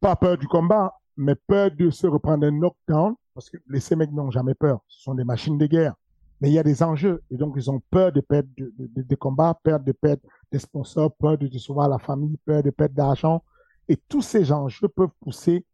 [0.00, 4.12] Pas peur du combat, mais peur de se reprendre un knockdown, parce que les mecs
[4.12, 4.80] n'ont jamais peur.
[4.88, 5.94] Ce sont des machines de guerre.
[6.40, 9.58] Mais il y a des enjeux, et donc ils ont peur de perdre des combats,
[9.62, 13.42] peur de perdre des sponsors, peur de décevoir la famille, peur de perdre d'argent.
[13.88, 15.64] Et tous ces enjeux peuvent pousser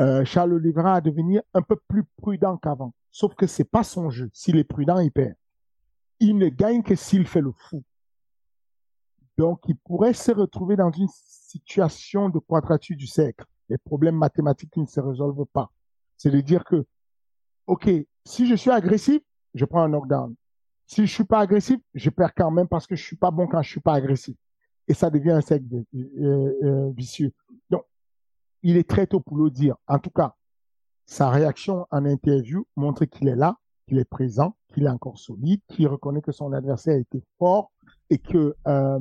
[0.00, 2.94] euh, Charles Oliveira à devenir un peu plus prudent qu'avant.
[3.10, 4.30] Sauf que c'est pas son jeu.
[4.32, 5.34] S'il est prudent, il perd.
[6.20, 7.82] Il ne gagne que s'il fait le fou.
[9.36, 13.44] Donc, il pourrait se retrouver dans une situation de quadrature du cercle.
[13.68, 15.70] Les problèmes mathématiques ne se résolvent pas.
[16.16, 16.84] C'est de dire que,
[17.66, 17.88] OK,
[18.26, 19.22] si je suis agressif,
[19.54, 20.34] je prends un knockdown.
[20.86, 23.46] Si je suis pas agressif, je perds quand même parce que je suis pas bon
[23.46, 24.36] quand je suis pas agressif.
[24.90, 27.32] Et ça devient un cercle euh, euh, vicieux.
[27.70, 27.84] Donc,
[28.64, 29.76] il est très tôt pour le dire.
[29.86, 30.34] En tout cas,
[31.06, 35.60] sa réaction en interview montre qu'il est là, qu'il est présent, qu'il est encore solide,
[35.68, 37.70] qu'il reconnaît que son adversaire était fort
[38.10, 38.98] et que euh,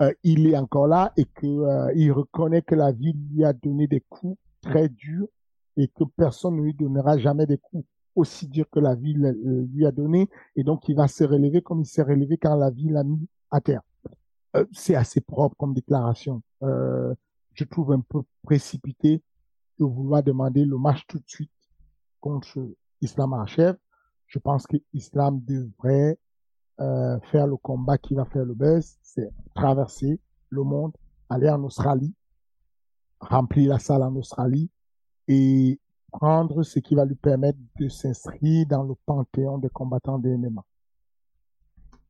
[0.00, 3.52] euh, il est encore là et que euh, il reconnaît que la vie lui a
[3.52, 5.28] donné des coups très durs
[5.76, 9.86] et que personne ne lui donnera jamais des coups aussi durs que la vie lui
[9.86, 12.88] a donné et donc il va se relever comme il s'est relevé quand la vie
[12.88, 13.82] l'a mis à terre.
[14.72, 16.42] C'est assez propre comme déclaration.
[16.62, 19.22] je trouve un peu précipité
[19.78, 21.50] de vouloir demander le match tout de suite
[22.20, 22.58] contre
[23.00, 23.76] Islam Archev,
[24.26, 26.18] je pense que Islam devrait
[26.80, 30.92] euh, faire le combat qui va faire le buzz, c'est traverser le monde,
[31.28, 32.14] aller en Australie,
[33.20, 34.70] remplir la salle en Australie
[35.26, 35.80] et
[36.12, 40.64] prendre ce qui va lui permettre de s'inscrire dans le panthéon des combattants des MMA.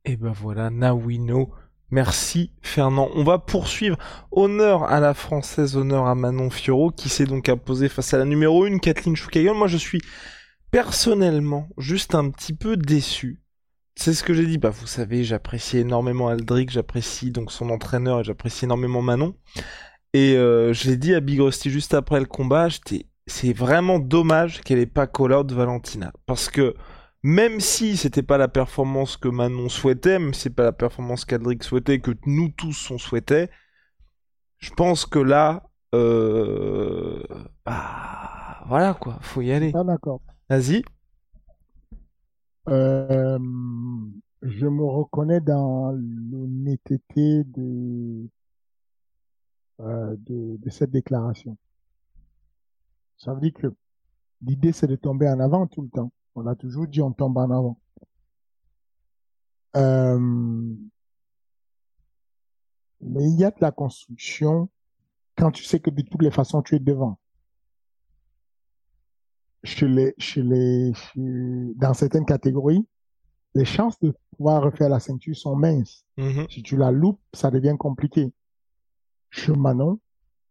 [0.05, 1.51] Et ben voilà, know
[1.91, 3.09] Merci Fernand.
[3.15, 3.97] On va poursuivre.
[4.31, 8.25] Honneur à la française, honneur à Manon Fioro qui s'est donc imposée face à la
[8.25, 9.55] numéro 1, Kathleen Choukayon.
[9.55, 10.01] Moi je suis
[10.71, 13.41] personnellement juste un petit peu déçu.
[13.95, 14.59] C'est ce que j'ai dit.
[14.59, 19.35] Bah vous savez, j'apprécie énormément Aldric, j'apprécie donc son entraîneur et j'apprécie énormément Manon.
[20.13, 22.67] Et euh, je l'ai dit à Big Rusty juste après le combat,
[23.27, 26.11] c'est vraiment dommage qu'elle ait pas call out Valentina.
[26.25, 26.75] Parce que
[27.23, 31.25] même si c'était pas la performance que Manon souhaitait, même si c'est pas la performance
[31.25, 33.49] qu'Aldric souhaitait, que nous tous on souhaitait,
[34.57, 37.23] je pense que là, euh,
[37.65, 39.71] bah, voilà quoi, faut y aller.
[39.75, 40.21] Ah, d'accord.
[40.49, 40.83] Vas-y.
[42.67, 43.39] Euh,
[44.41, 48.29] je me reconnais dans l'honnêteté de,
[49.81, 51.57] euh, de, de cette déclaration.
[53.17, 53.67] Ça veut dire que
[54.41, 56.11] l'idée, c'est de tomber en avant tout le temps.
[56.39, 57.79] On a toujours dit on tombe en avant.
[59.75, 60.17] Euh,
[63.01, 64.69] mais il y a de la construction
[65.37, 67.17] quand tu sais que de toutes les façons, tu es devant.
[69.63, 72.85] Chez les, chez les, chez- dans certaines catégories,
[73.55, 76.05] les chances de pouvoir refaire la ceinture sont minces.
[76.17, 76.47] Mhm.
[76.49, 78.31] Si tu la loupes, ça devient compliqué.
[79.29, 79.99] Chez Manon,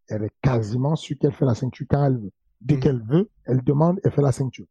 [0.09, 2.33] elle est quasiment sûre qu'elle fait la ceinture quand elle veut.
[2.61, 2.81] Dès Mhm.
[2.81, 4.67] qu'elle veut, elle demande, elle fait la ceinture.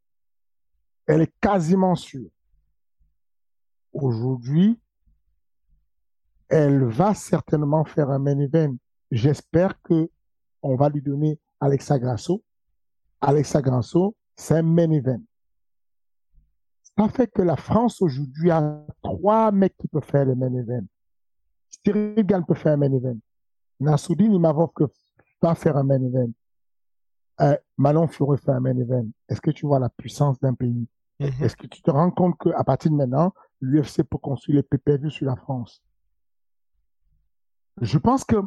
[1.08, 2.30] Elle est quasiment sûre.
[3.94, 4.80] Aujourd'hui,
[6.50, 8.76] elle va certainement faire un main event.
[9.10, 10.10] J'espère que
[10.62, 12.44] on va lui donner Alexa Grasso.
[13.22, 15.22] Alexa Grasso, c'est un main event.
[16.98, 20.86] Ça fait que la France aujourd'hui a trois mecs qui peuvent faire le main event.
[21.84, 23.18] Cyril Gann peut faire un main event.
[23.80, 24.72] Nassoudine Imavov
[25.40, 26.32] pas faire un main event.
[27.42, 29.06] Euh, Manon Fioré fait un main event.
[29.30, 30.88] Est-ce que tu vois la puissance d'un pays?
[31.20, 31.44] Mhm.
[31.44, 35.10] Est-ce que tu te rends compte qu'à partir de maintenant, l'UFC peut construire les PPV
[35.10, 35.84] sur la France?
[37.82, 38.38] Je pense que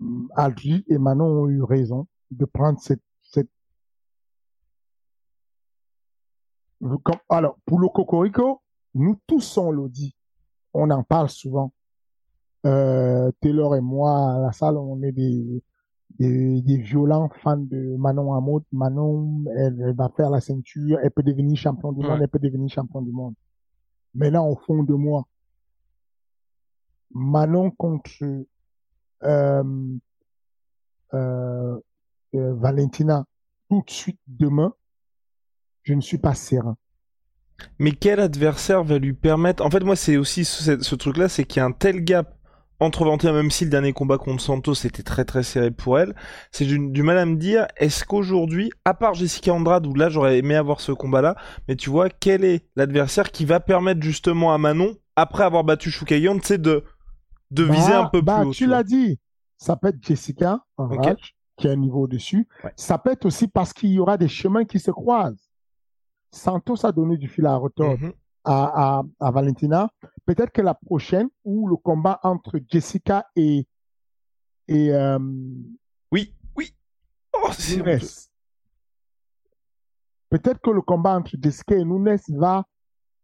[0.00, 3.00] hum, Aldri et Manon ont eu raison de prendre cette,
[7.28, 8.60] Alors, pour le Cocorico,
[8.94, 10.14] nous tous on le dit.
[10.72, 11.72] On en parle souvent.
[12.66, 15.62] Euh, Taylor et moi, à la salle, on est des,
[16.18, 18.62] des, des violents fans de Manon Hamoud.
[18.72, 22.08] Manon, elle, elle va faire la ceinture, elle peut devenir champion du Ouais.
[22.08, 23.34] monde, elle peut devenir champion du monde.
[24.14, 25.26] Maintenant, au fond de moi,
[27.12, 28.10] Manon contre
[29.22, 29.62] euh,
[31.14, 31.80] euh,
[32.34, 33.24] euh, Valentina
[33.68, 34.72] tout de suite demain,
[35.82, 36.76] je ne suis pas serein.
[37.78, 39.64] Mais quel adversaire va lui permettre?
[39.64, 42.36] En fait, moi, c'est aussi ce, ce truc-là, c'est qu'il y a un tel gap
[42.80, 46.14] entre Valentina, même si le dernier combat contre Santos était très très serré pour elle,
[46.50, 50.08] c'est du, du mal à me dire, est-ce qu'aujourd'hui, à part Jessica Andrade, où là
[50.08, 51.36] j'aurais aimé avoir ce combat-là,
[51.68, 55.90] mais tu vois, quel est l'adversaire qui va permettre justement à Manon, après avoir battu
[55.90, 56.84] Shukayon, tu sais, de,
[57.52, 59.18] de viser Bah, un peu bah, plus haut Tu l'as dit,
[59.56, 61.04] ça peut être Jessica en Ok.
[61.04, 62.48] rage, qui a un niveau dessus.
[62.64, 62.72] Ouais.
[62.76, 65.48] Ça peut être aussi parce qu'il y aura des chemins qui se croisent.
[66.32, 68.12] Santos a donné du fil à retordre Mhm.
[68.44, 69.88] À, à, à Valentina.
[70.26, 73.66] Peut-être que la prochaine, ou le combat entre Jessica et,
[74.68, 75.18] et euh,
[76.12, 76.74] Oui, oui.
[77.32, 77.82] Oh, c'est.
[80.30, 82.64] Peut-être que le combat entre Jessica et Nunes va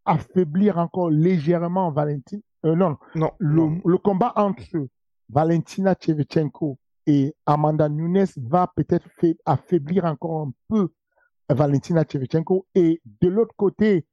[0.04, 2.40] affaiblir encore légèrement Valentina.
[2.66, 3.80] Euh, non, Non, le, non.
[3.85, 4.87] le combat entre
[5.28, 9.09] Valentina Shevchenko et Amanda Nunes va peut-être
[9.46, 10.90] affaiblir encore un peu
[11.48, 12.66] Valentina Shevchenko.
[12.74, 14.06] Et de l'autre côté,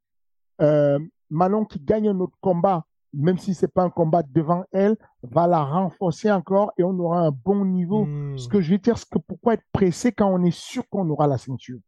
[0.62, 4.98] euh, Manon qui gagne un autre combat, même si c'est pas un combat devant elle,
[5.24, 8.06] va la renforcer encore et on aura un bon niveau.
[8.06, 8.38] Hmm.
[8.38, 11.10] Ce que je veux dire, c'est que pourquoi être pressé quand on est sûr qu'on
[11.10, 11.80] aura la ceinture?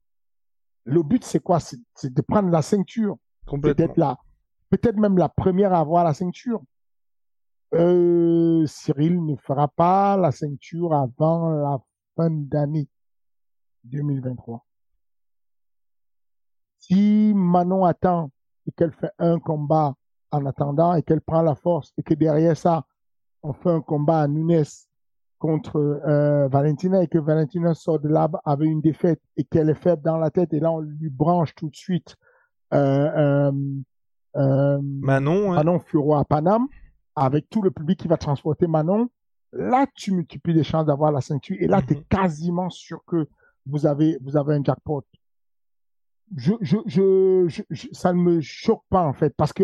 [0.85, 1.59] Le but, c'est quoi?
[1.59, 3.17] C'est de prendre la ceinture
[3.57, 4.17] peut-être la,
[4.69, 6.61] peut-être même la première à avoir la ceinture.
[7.73, 11.79] Euh, Cyril ne fera pas la ceinture avant la
[12.15, 12.87] fin d'année
[13.83, 14.65] 2023.
[16.79, 18.31] Si Manon attend
[18.69, 19.95] et qu'elle fait un combat
[20.31, 22.85] en attendant et qu'elle prend la force et que derrière ça,
[23.41, 24.63] on fait un combat à Nunes
[25.39, 29.81] contre euh, Valentina et que Valentina sort de là avec une défaite et qu'elle est
[29.81, 32.15] faible dans la tête et là on lui branche tout de suite
[32.73, 33.51] euh,
[34.35, 35.55] euh, Manon, ouais.
[35.55, 36.67] Manon Furo à Paname,
[37.15, 39.09] avec tout le public qui va transporter Manon,
[39.51, 41.57] là, tu multiplies les chances d'avoir la ceinture.
[41.59, 41.85] Et là, Mhm.
[41.87, 43.27] tu es quasiment sûr que
[43.65, 45.03] vous avez, vous avez un jackpot.
[46.35, 49.63] Je, je, je, je- ça ne me choque pas, en fait, parce que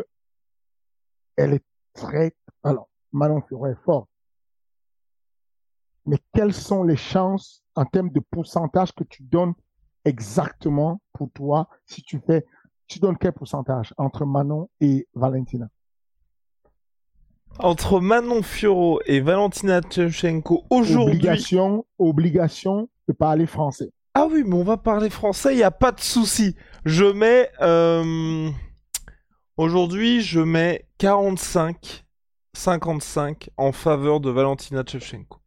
[1.36, 1.64] elle est
[1.94, 2.34] très,
[2.64, 4.08] alors, Manon Furo est fort.
[6.06, 9.54] Mais quelles sont les chances en termes de pourcentage que tu donnes
[10.06, 12.46] exactement pour toi si tu fais
[12.88, 15.68] tu donnes quel pourcentage entre Manon et Valentina?
[17.58, 21.16] Entre Manon Fioro et Valentina Tchevchenko aujourd'hui.
[21.16, 23.92] Obligation, obligation de parler français.
[24.18, 26.56] Ah oui, mais on va parler français, il n'y a pas de souci.
[26.86, 27.52] Je mets.
[27.62, 28.50] euh,
[29.58, 32.06] Aujourd'hui, je mets 45,
[32.54, 35.40] 55 en faveur de Valentina Tchevchenko.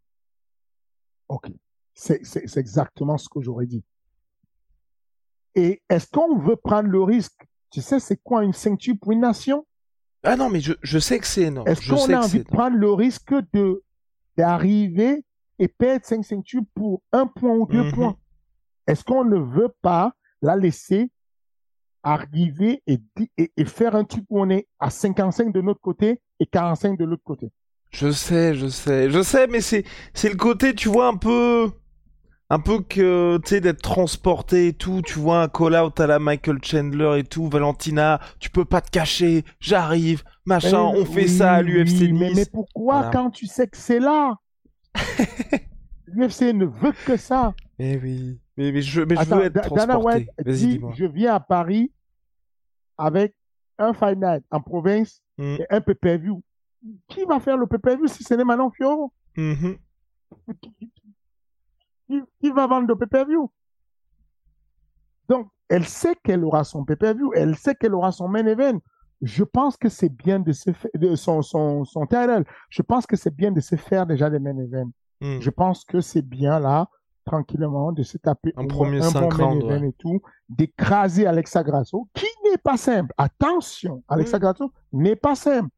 [1.29, 1.49] Ok.
[1.95, 2.23] C'est
[2.57, 3.83] exactement ce que j'aurais dit.
[5.55, 7.41] Et est-ce qu'on veut prendre le risque?
[7.71, 9.67] Tu sais, c'est quoi une ceinture pour une nation?
[10.23, 11.69] Ah non, mais je, je sais que c'est énorme.
[11.69, 13.83] Est-ce qu'on a envie de prendre le risque de
[14.37, 15.25] d'arriver
[15.59, 17.93] et perdre cinq ceintures pour un point ou deux Mhm.
[17.93, 18.17] points?
[18.89, 20.13] Est-ce qu'on ne veut pas
[20.43, 21.11] la laisser
[22.03, 25.81] arriver et, di- et, et faire un truc où on est à 55 de notre
[25.81, 27.51] côté et 45 de l'autre côté?
[27.91, 29.85] Je sais, je sais, je sais, mais c'est
[30.25, 31.71] le côté, tu vois, un peu,
[32.51, 35.01] un peu que, tu sais, d'être transporté et tout.
[35.03, 37.49] Tu vois un call-out à la Michael Chandler et tout.
[37.49, 39.45] Valentina, tu peux pas te cacher.
[39.61, 40.93] J'arrive, machin.
[40.95, 43.11] Eh, on fait ça à l'UFC oui, mais, mais pourquoi Voilà.
[43.11, 44.35] quand tu sais que c'est là?
[46.07, 47.55] L'UFC ne veut que ça.
[47.79, 49.99] Mais oui, mais, mais je, mais je Attends, veux être Da- Dana.
[49.99, 51.93] White dit, je viens à Paris
[52.99, 53.35] avec
[53.79, 55.43] un Night en province Mm.
[55.61, 56.43] et un pay-per-view.
[57.09, 59.13] Qui va faire le pay-per-view si ce n'est Manon Fioro?
[59.37, 59.77] Mhm.
[60.61, 60.73] Qui,
[62.09, 63.51] qui- qui va vendre le pay-per-view?
[65.29, 68.79] Donc, elle sait qu'elle aura son pay-per-view, elle sait qu'elle aura son main event.
[69.23, 72.45] Je pense que c'est bien de se faire, de son, son, son title.
[72.71, 74.91] Je pense que c'est bien de se faire déjà des main events.
[75.21, 75.41] Mm.
[75.41, 76.89] Je pense que c'est bien là,
[77.29, 79.89] tranquillement, de se taper Un premier un bon ouais.
[79.89, 83.13] et tout, d'écraser Alexa Grasso, qui n'est pas simple.
[83.19, 84.41] Attention, Alexa Mm.
[84.41, 85.69] Grasso n'est pas simple,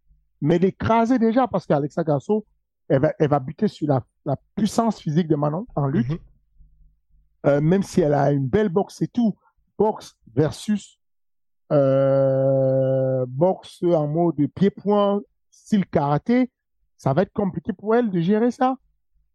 [0.41, 2.47] mais d'écraser déjà parce qu'Alexa Grasso,
[2.89, 6.19] elle va, elle va buter sur la, la puissance physique de Manon en lutte, Mhm.
[7.47, 9.35] Euh, même si elle a une belle boxe et tout.
[9.79, 11.01] Boxe versus
[11.73, 15.21] euh, boxe en mode pied-point,
[15.51, 16.51] style karaté,
[16.99, 18.77] ça va être compliqué pour elle de gérer ça.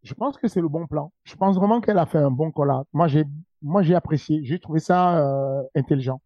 [0.06, 1.12] Je pense que c'est le bon plan.
[1.24, 2.86] Je pense vraiment qu'elle a fait un bon collab.
[2.94, 3.26] Moi, j'ai,
[3.62, 4.42] moi, j'ai apprécié.
[4.44, 6.22] J'ai trouvé ça euh, intelligent.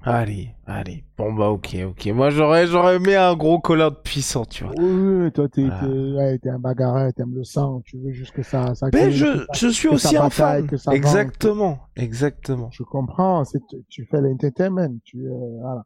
[0.00, 1.04] Allez, allez.
[1.16, 2.06] Bon bah ok, ok.
[2.14, 4.72] Moi j'aurais, j'aurais aimé un gros call-out puissant, tu vois.
[4.78, 5.80] Oui, oui, toi, t'es, Voilà.
[5.80, 8.90] t'es, ouais, un bagarreur, t'aimes le sang, tu veux juste que ça, ça.
[8.90, 10.68] Ben je, ça- je suis aussi un fan.
[10.78, 10.96] ça vende.
[10.96, 12.68] Exactement, exactement.
[12.70, 13.44] Je comprends.
[13.44, 14.96] C'est, tu fais l'entertainment.
[15.04, 15.84] Tu, euh, voilà.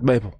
[0.00, 0.30] Mais bon,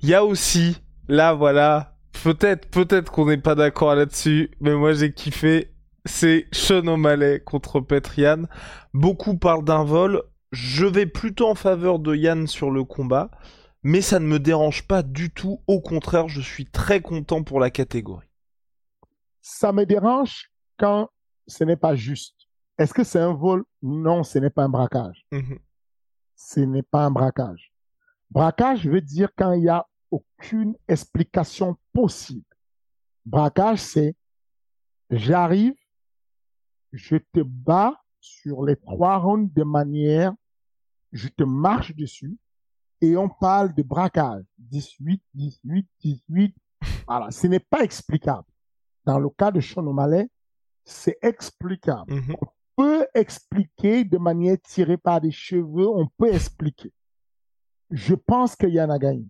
[0.00, 4.92] il y a aussi, là voilà, peut-être, peut-être qu'on n'est pas d'accord là-dessus, mais moi
[4.92, 5.72] j'ai kiffé.
[6.04, 8.44] C'est Sean O'Malley contre Petrian.
[8.94, 10.22] Beaucoup parlent d'un vol.
[10.52, 13.30] Je vais plutôt en faveur de Yann sur le combat,
[13.82, 15.60] mais ça ne me dérange pas du tout.
[15.66, 18.28] Au contraire, je suis très content pour la catégorie.
[19.40, 21.10] Ça me dérange quand
[21.48, 22.36] ce n'est pas juste.
[22.78, 23.64] Est-ce que c'est un vol?
[23.82, 25.26] Non, ce n'est pas un braquage.
[25.32, 25.58] Mhm.
[26.36, 27.72] Ce n'est pas un braquage.
[28.30, 29.86] Braquage veut dire quand il n'y a
[30.16, 32.44] aucune explication possible.
[33.24, 34.14] Braquage, c'est
[35.10, 35.74] j'arrive,
[36.92, 40.32] je te bats sur les trois rounds de manière,
[41.12, 42.36] je te marche dessus
[43.00, 44.44] et on parle de braquage.
[44.58, 46.56] 18, 18, 18.
[47.06, 48.46] Voilà, ce n'est pas explicable.
[49.04, 50.28] Dans le cas de Sean O'Malley,
[50.84, 52.36] c'est explicable Mhm.
[52.76, 56.92] peut expliquer de manière tirée par des cheveux, on peut expliquer.
[57.90, 59.26] Je pense que Yann a gagné.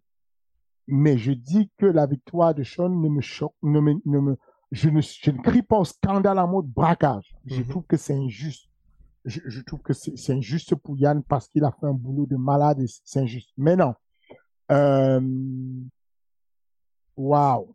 [0.88, 4.36] Mais je dis que la victoire de Sean ne me choque, ne me, ne me,
[4.70, 7.34] je ne, je ne crie pas au scandale en mode braquage.
[7.44, 7.68] Je Mhm.
[7.68, 8.68] trouve que c'est injuste.
[9.24, 12.36] Je, je trouve que c'est injuste pour Yann parce qu'il a fait un boulot de
[12.36, 13.50] malade et c'est injuste.
[13.56, 13.94] Mais non.
[14.70, 15.20] Euh,
[17.16, 17.74] Waouh.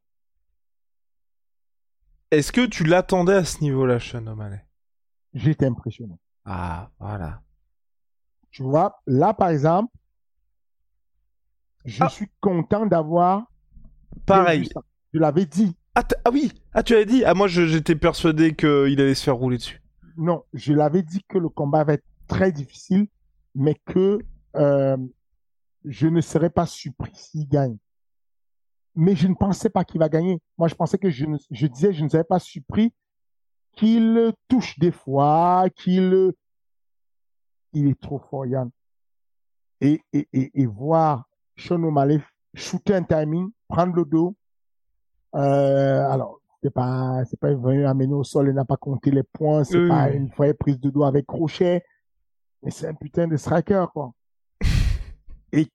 [2.32, 4.66] Est-ce que tu l'attendais à ce niveau-là, Sean O'Malley?
[5.34, 6.16] J'étais impressionné.
[6.46, 7.42] Ah, voilà.
[8.52, 9.94] Tu vois, là, par exemple,
[11.86, 12.10] je Ah.
[12.10, 13.46] suis content d'avoir
[14.26, 14.68] Pareil.
[14.74, 14.82] ça.
[15.14, 15.76] Je l'avais dit.
[15.96, 17.24] Ah, ah oui, ah tu avais dit.
[17.26, 18.68] Ah moi je- j'étais persuadé qu'il
[19.02, 19.82] allait se faire rouler dessus.
[20.18, 23.08] Non, je l'avais dit que le combat va être très difficile,
[23.56, 24.20] mais que
[24.56, 24.98] euh,
[25.86, 27.78] je ne serais pas surpris s'il gagne.
[28.96, 30.40] Mais je ne pensais pas qu'il va gagner.
[30.58, 32.94] Moi, je pensais que je, ne, je disais, je ne serais pas surpris
[33.74, 36.32] qu'il touche des fois, qu'il
[37.74, 38.70] il est trop fort, Yann.
[39.80, 41.26] Et, et, et, et voir
[41.62, 42.22] Sean O'Malley
[42.54, 44.36] shooter un timing, prendre le dos.
[45.36, 49.24] Euh, alors, c'est pas, c'est pas venu amener au sol, il n'a pas compté les
[49.24, 51.84] points, c'est Oui, pas une vraie prise de dos avec crochet,
[52.62, 54.12] mais c'est un putain de striker, quoi.
[55.52, 55.68] et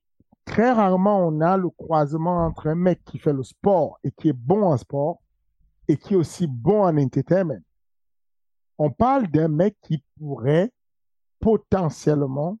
[0.45, 4.29] très rarement, on a le croisement entre un mec qui fait le sport et qui
[4.29, 5.21] est bon en sport
[5.87, 7.61] et qui est aussi bon en entertainment.
[8.77, 10.71] On parle d'un mec qui pourrait
[11.39, 12.57] potentiellement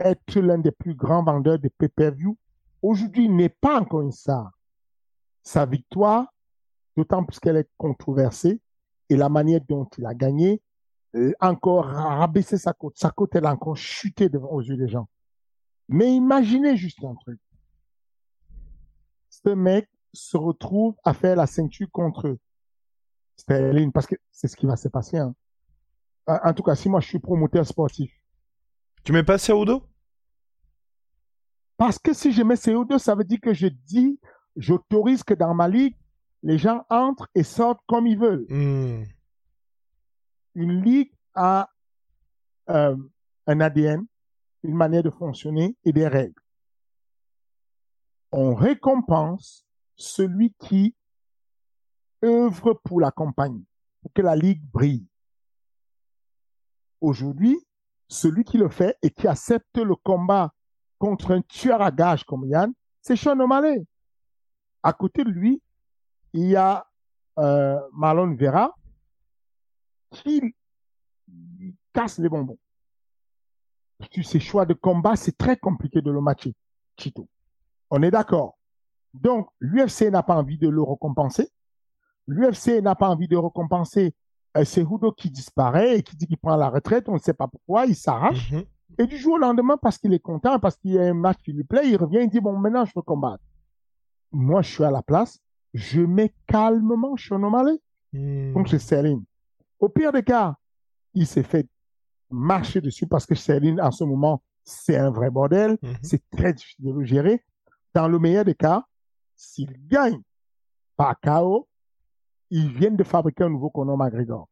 [0.00, 2.36] être l'un des plus grands vendeurs de pay-per-view.
[2.84, 4.50] Aujourd'hui, n'est pas encore une star.
[5.42, 6.26] Sa victoire,
[6.98, 8.60] d'autant plus qu'elle est controversée,
[9.08, 10.60] et la manière dont il a gagné,
[11.14, 12.98] euh, encore rabaissé sa cote.
[12.98, 15.08] Sa cote, elle a encore chuté devant, aux yeux des gens.
[15.88, 17.40] Mais imaginez juste un truc.
[19.30, 22.36] Ce mec se retrouve à faire la ceinture contre
[23.38, 25.16] Sterling, parce que c'est ce qui va se passer.
[25.16, 25.34] Hein.
[26.26, 28.12] En, tout cas, si moi je suis promoteur sportif,
[29.04, 29.84] Tu mets pas Cerudo
[31.76, 34.18] parce que si je mets CO2, ça veut dire que je dis,
[34.56, 35.96] j'autorise que dans ma ligue,
[36.42, 38.46] les gens entrent et sortent comme ils veulent.
[38.48, 39.04] Hmm.
[40.54, 41.68] Une ligue a
[42.70, 42.96] euh,
[43.46, 44.06] un ADN,
[44.62, 46.40] une manière de fonctionner et des règles.
[48.30, 49.66] On récompense
[49.96, 50.94] celui qui
[52.24, 53.66] œuvre pour la compagnie,
[54.00, 55.06] pour que la ligue brille.
[57.00, 57.58] Aujourd'hui,
[58.08, 60.54] celui qui le fait et qui accepte le combat
[60.98, 63.84] contre un tueur à gages comme Yann, c'est Sean O'Malley.
[64.82, 65.62] À côté de lui,
[66.32, 66.86] il y a
[67.38, 68.74] euh, Marlon Vera
[70.10, 70.54] qui
[71.92, 72.58] casse les bonbons.
[74.10, 76.54] Sur ces choix de combat, c'est très compliqué de le matcher,
[76.98, 77.28] Chito.
[77.90, 78.58] On est d'accord.
[79.14, 81.48] Donc, l'UFC n'a pas envie de le récompenser.
[82.26, 84.14] L'UFC n'a pas envie de récompenser
[84.56, 87.08] euh, Cejudo qui disparaît et qui dit qu'il prend la retraite.
[87.08, 88.50] On ne sait pas pourquoi, il s'arrache.
[88.50, 88.64] Mhm.
[88.98, 91.38] Et du jour au lendemain, parce qu'il est content, parce qu'il y a un match
[91.42, 93.42] qui lui plaît, il revient, il dit, bon, maintenant, je veux combattre.
[94.32, 95.38] Moi, je suis à la place,
[95.72, 97.80] je mets calmement Sean O'Malley.
[98.12, 98.52] Hmm.
[98.52, 99.22] Donc, c'est Sterling.
[99.80, 100.56] Au pire des cas,
[101.14, 101.66] il s'est fait
[102.30, 105.76] marcher dessus parce que Sterling, en ce moment, c'est un vrai bordel.
[105.82, 105.96] Mhm.
[106.02, 107.44] C'est très difficile de le gérer.
[107.92, 108.84] Dans le meilleur des cas,
[109.36, 110.20] s'il gagne
[110.96, 111.68] par KO,
[112.50, 114.48] ils viennent de fabriquer un nouveau Conor McGregor.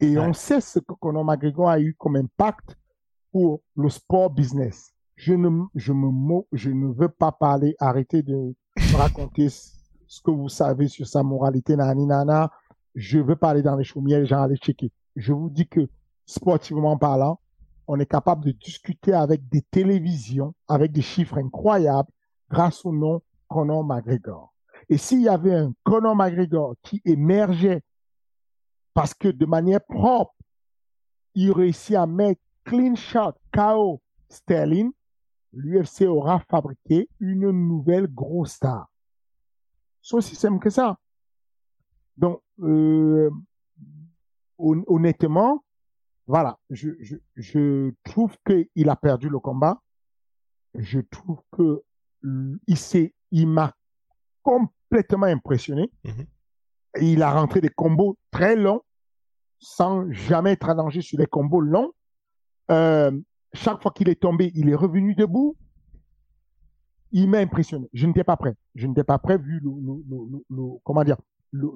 [0.00, 0.26] Et Ouais.
[0.26, 2.76] on sait ce que Conor McGregor a eu comme impact
[3.32, 4.92] pour le sport business.
[5.16, 5.92] Je ne, je
[6.52, 8.54] je ne veux pas parler, arrêtez de
[8.94, 12.50] raconter ce que vous savez sur sa moralité, nani, nana.
[12.94, 14.92] Je veux parler dans les chaumières, les gens checker.
[15.16, 15.88] Je vous dis que,
[16.26, 17.40] sportivement parlant,
[17.86, 22.10] on est capable de discuter avec des télévisions, avec des chiffres incroyables,
[22.50, 24.52] grâce au nom Conor McGregor.
[24.88, 27.82] Et s'il y avait un Conor McGregor qui émergeait
[28.94, 30.34] parce que de manière propre,
[31.34, 34.92] il réussit à mettre clean shot, KO, Sterling,
[35.52, 38.88] l'UFC aura fabriqué une nouvelle grosse star.
[40.00, 40.98] C'est aussi simple que ça.
[42.16, 43.30] Donc, euh,
[44.58, 45.64] hon- honnêtement,
[46.26, 49.80] voilà, je, je, je trouve qu'il a perdu le combat.
[50.74, 51.82] Je trouve que
[52.68, 53.74] il s'est, il m'a
[54.42, 55.90] complètement impressionné.
[56.04, 56.26] Mhm.
[57.00, 58.82] Il a rentré des combos très longs,
[59.58, 61.92] sans jamais être allongé sur les combos longs.
[62.72, 63.10] Euh,
[63.52, 65.56] chaque fois qu'il est tombé, il est revenu debout.
[67.12, 67.88] Il m'a impressionné.
[67.92, 68.54] Je n'étais pas prêt.
[68.74, 71.16] Je n'étais pas prêt vu le, le- le- le- le- comment dire,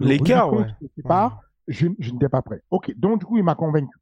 [0.01, 0.67] L'écart, ouais.
[1.05, 1.41] part.
[1.69, 2.63] Je, je n'étais pas prêt.
[2.71, 3.99] Ok, donc du coup, il m'a convaincu.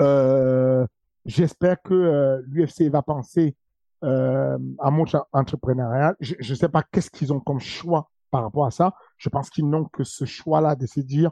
[0.00, 0.86] Euh,
[1.26, 3.56] J'espère que euh, l'UFC va penser
[4.02, 6.14] euh, à mon entrepreneurial.
[6.20, 8.94] Je ne sais pas qu'est-ce qu'ils ont comme choix par rapport à ça.
[9.16, 11.30] Je pense qu'ils n'ont que ce choix-là de se dire,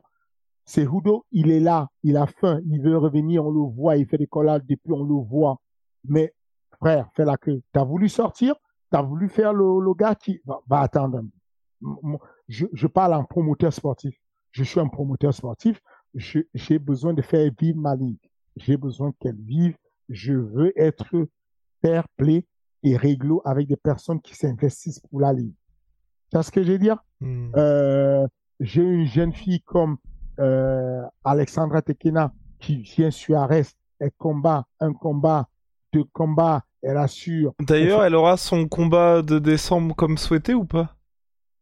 [0.65, 4.07] c'est Hudo, il est là, il a faim, il veut revenir, on le voit, il
[4.07, 5.61] fait des collades depuis, on le voit.
[6.05, 6.35] Mais
[6.79, 7.63] frère, fais la queue.
[7.73, 8.55] T'as voulu sortir,
[8.91, 11.21] t'as voulu faire le, le gars qui va, attendre.
[12.49, 14.15] Je, je parle en promoteur sportif.
[14.53, 15.81] Je suis un promoteur sportif.
[16.15, 18.21] J'ai besoin de faire vivre ma ligue.
[18.57, 19.77] J'ai besoin qu'elle vive.
[20.09, 21.27] Je veux être
[21.81, 22.47] fair play
[22.83, 25.55] et réglo avec des personnes qui s'investissent pour la ligue.
[26.31, 26.99] Tu vois ce que je veux dire?
[27.21, 27.53] Hmm.
[27.57, 28.27] Euh,
[28.61, 29.97] j'ai une jeune fille comme
[30.39, 35.49] euh, Alexandra Tekena qui vient sur Arrest, elle combat un combat,
[35.93, 37.55] deux combats, elle assure.
[37.61, 40.97] D'ailleurs, elle aura son combat de décembre comme souhaité ou pas?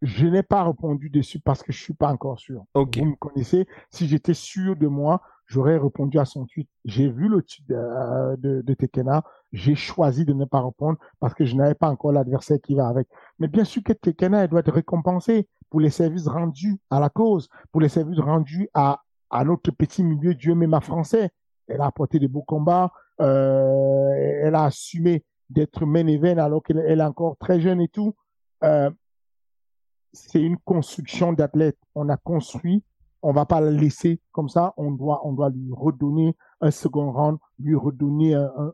[0.03, 2.65] Je n'ai pas répondu dessus parce que je suis pas encore sûr.
[2.75, 2.99] Ok.
[2.99, 3.67] Vous me connaissez.
[3.91, 6.69] Si j'étais sûr de moi, j'aurais répondu à son tweet.
[6.87, 9.23] J'ai vu le tweet de, de, de Tekena.
[9.53, 12.89] J'ai choisi de ne pas répondre parce que je n'avais pas encore l'adversaire qui va
[12.89, 13.09] avec.
[13.39, 17.49] Mais bien sûr que Tekena, doit être récompensée pour les services rendus à la cause,
[17.73, 21.31] pour les services rendus à, à notre petit milieu Dieu MMA français.
[21.67, 22.93] Elle a apporté des beaux combats.
[23.21, 24.11] Euh,
[24.43, 28.15] elle a assumé d'être main event alors qu'elle elle est encore très jeune et tout.
[28.65, 28.91] Euh,
[30.13, 31.79] c'est une construction d'athlète.
[31.95, 32.83] On a construit,
[33.23, 34.75] on va pas la laisser comme ça.
[34.77, 38.73] On doit, on doit lui redonner un second round, lui redonner un,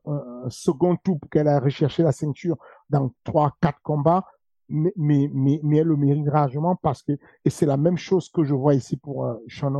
[0.48, 2.56] second tour pour qu'elle a recherché la ceinture
[2.90, 4.24] dans trois, quatre combats.
[4.68, 7.12] Mais, mais, mais, elle le mérite largement parce que,
[7.44, 9.72] et c'est la même chose que je vois ici pour euh, Sean.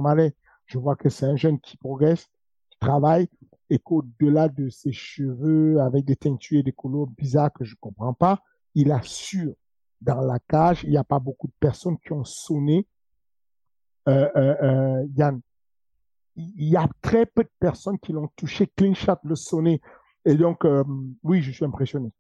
[0.67, 2.29] Je vois que c'est un jeune qui progresse,
[2.71, 3.29] qui travaille
[3.71, 8.15] et qu'au-delà de ses cheveux avec des teintures et des couleurs bizarres que je comprends
[8.15, 8.41] pas,
[8.75, 9.55] il assure
[10.01, 10.85] dans la cage.
[10.85, 12.87] Il n'y a pas beaucoup de personnes qui ont sonné.
[14.09, 15.41] Euh, euh, euh, Yann,
[16.37, 19.81] il y a très peu de personnes qui l'ont touché shot, le sonné.
[20.25, 20.67] Et donc,
[21.23, 22.11] oui, je suis impressionné.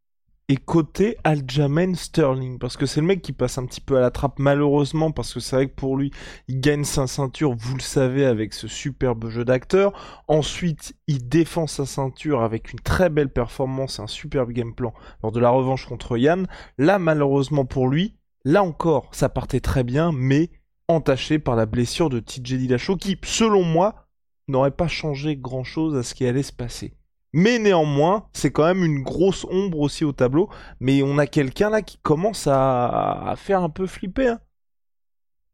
[0.48, 4.00] Et côté Aljamain Sterling, parce que c'est le mec qui passe un petit peu à
[4.00, 6.12] la trappe malheureusement, parce que c'est vrai que pour lui,
[6.46, 9.92] il gagne sa ceinture, vous le savez, avec ce superbe jeu d'acteur.
[10.28, 15.32] Ensuite, il défend sa ceinture avec une très belle performance un superbe game plan lors
[15.32, 16.46] de la revanche contre Yann.
[16.78, 18.14] Là, malheureusement pour lui,
[18.44, 20.50] là encore, ça partait très bien, mais
[20.88, 24.06] entaché par la blessure de TJ Dillashaw, qui, selon moi,
[24.48, 26.94] n'aurait pas changé grand-chose à ce qui allait se passer.
[27.32, 30.48] Mais néanmoins, c'est quand même une grosse ombre aussi au tableau.
[30.80, 34.28] Mais on a quelqu'un là qui commence à, faire un peu flipper.
[34.28, 34.40] Hein.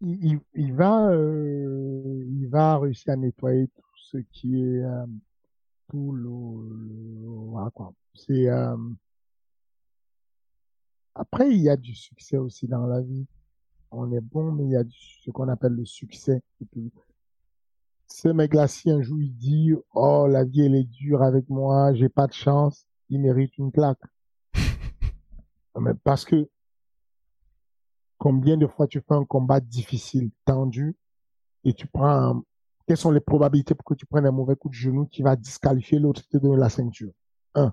[0.00, 5.06] Il, va, euh, il va réussir à nettoyer tout ce qui est euh,
[5.88, 6.28] tout le,
[7.50, 7.92] voilà quoi.
[8.14, 8.76] C'est euh,
[11.14, 13.26] après il y a du succès aussi dans la vie.
[13.92, 14.84] On est bon, mais il y a
[15.24, 16.42] ce qu'on appelle le succès
[18.12, 21.94] ce mec-là, si un jour il dit, oh, la vie, elle est dure avec moi,
[21.94, 24.02] j'ai pas de chance, il mérite une claque.
[25.80, 26.48] Mais parce que,
[28.18, 30.94] combien de fois tu fais un combat difficile, tendu,
[31.64, 32.42] et tu prends
[32.86, 35.36] quelles sont les probabilités pour que tu prennes un mauvais coup de genou qui va
[35.36, 37.12] disqualifier l'autre qui te donne la ceinture?
[37.54, 37.72] Un.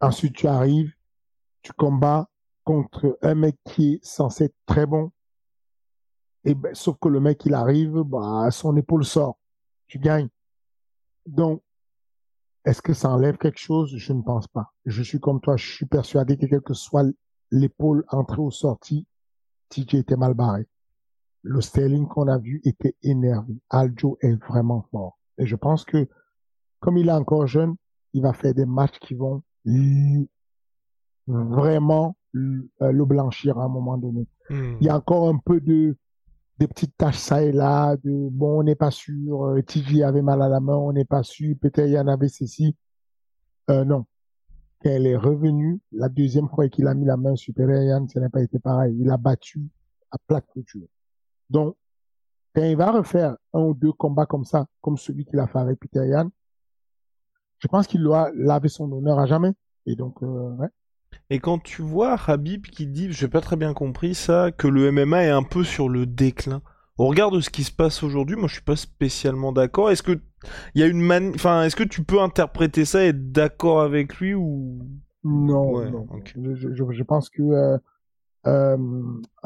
[0.00, 0.94] Ensuite, tu arrives,
[1.60, 2.28] tu combats
[2.64, 5.12] contre un mec qui est censé être très bon,
[6.44, 9.38] et ben, sauf que le mec, il arrive, bah, son épaule sort.
[9.86, 10.28] Tu gagnes.
[11.26, 11.62] Donc,
[12.64, 13.96] est-ce que ça enlève quelque chose?
[13.96, 14.72] Je ne pense pas.
[14.84, 17.06] Je suis comme toi, je suis persuadé que quelle que soit
[17.50, 19.06] l'épaule entrée ou sortie,
[19.70, 20.66] TJ était mal barré.
[21.42, 23.54] Le Sterling qu'on a vu était énervé.
[23.70, 25.18] Aljo est vraiment fort.
[25.38, 26.08] Et je pense que,
[26.80, 27.76] comme il est encore jeune,
[28.12, 29.42] il va faire des matchs qui vont
[31.26, 34.26] vraiment le blanchir à un moment donné.
[34.50, 34.74] Hmm.
[34.80, 35.96] Il y a encore un peu de,
[36.58, 40.22] des petites tâches ça et là, de bon, on n'est pas sûr, euh, TJ avait
[40.22, 42.76] mal à la main, on n'est pas sûr, peut-être il y en avait ceci.
[43.70, 44.06] Euh, non.
[44.82, 48.20] Quand elle est revenue, la deuxième fois qu'il a mis la main sur Yann, ça
[48.20, 48.94] n'a pas été pareil.
[49.00, 49.62] Il a battu
[50.10, 50.86] à plat couture.
[51.48, 51.76] Donc,
[52.54, 55.58] quand il va refaire un ou deux combats comme ça, comme celui qu'il a fait
[55.58, 56.30] avec Peter Yann,
[57.58, 59.54] je pense qu'il doit laver son honneur à jamais.
[59.86, 60.68] Et donc, euh, ouais.
[61.30, 64.92] Et quand tu vois Habib qui dit, j'ai pas très bien compris ça, que le
[64.92, 66.62] MMA est un peu sur le déclin.
[66.96, 69.90] Au regard de ce qui se passe aujourd'hui, moi je suis pas spécialement d'accord.
[69.90, 70.20] Est-ce que
[70.74, 71.32] il y a une man...
[71.34, 74.78] enfin, est-ce que tu peux interpréter ça et être d'accord avec lui ou?
[75.24, 76.06] Non, non.
[76.36, 77.78] Je, pense que euh,
[78.46, 78.76] euh,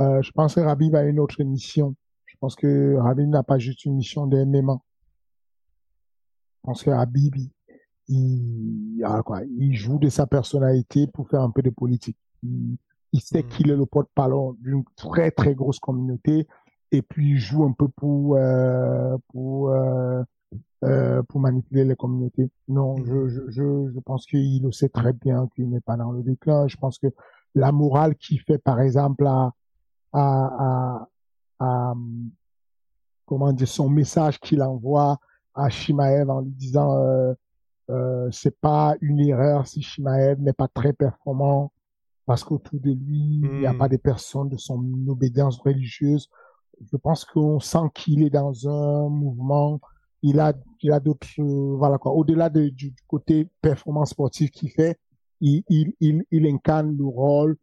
[0.00, 1.94] euh, je pense que Habib a une autre mission.
[2.26, 4.76] Je pense que Habib n'a pas juste une mission de MMA.
[6.56, 7.34] Je pense que Habib
[8.08, 12.16] il, ah, quoi, il joue de sa personnalité pour faire un peu de politique.
[12.42, 13.48] Il, sait mm.
[13.48, 16.46] qu'il est le porte-parole d'une très très grosse communauté
[16.90, 20.22] et puis il joue un peu pour euh, pour euh,
[20.84, 22.50] euh, pour manipuler les communautés.
[22.68, 23.04] Non, mm.
[23.04, 26.22] je, je, je, je pense qu'il le sait très bien qu'il n'est pas dans le
[26.22, 26.66] déclin.
[26.66, 27.08] Je pense que
[27.54, 29.52] la morale qui fait par exemple à
[30.14, 31.06] à,
[31.60, 31.94] à, à
[33.26, 35.18] comment dire son message qu'il envoie
[35.54, 36.96] à Shimaev en lui disant
[37.90, 41.72] euh, c'est pas une erreur si Shimaev n'est pas très performant
[42.26, 43.78] parce qu'autour de lui, il n'y a hmm.
[43.78, 46.28] pas des personnes de son obédience religieuse.
[46.92, 49.80] Je pense qu'on sent qu'il est dans un mouvement.
[50.22, 52.12] Il a, il a d'autres, voilà quoi.
[52.12, 54.98] Au-delà de, du, côté performance sportive qu'il fait,
[55.40, 57.56] il, il, il, il, incarne le rôle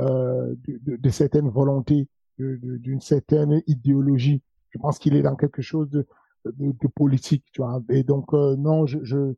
[0.00, 2.08] euh, de, de, de, certaines volontés,
[2.38, 4.40] d'une certaine idéologie.
[4.70, 6.06] Je pense qu'il est dans quelque chose de,
[6.46, 7.82] de, de politique, tu vois.
[7.90, 9.34] Et donc, euh, non, je, je,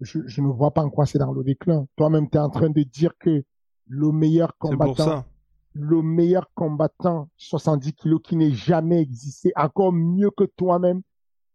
[0.00, 1.86] je, je ne vois pas en quoi c'est dans le déclin.
[1.96, 3.44] Toi-même, tu es en train de dire que
[3.86, 5.24] le meilleur combattant,
[5.72, 11.02] le meilleur combattant 70 kilos qui n'ait jamais existé, encore mieux que toi-même,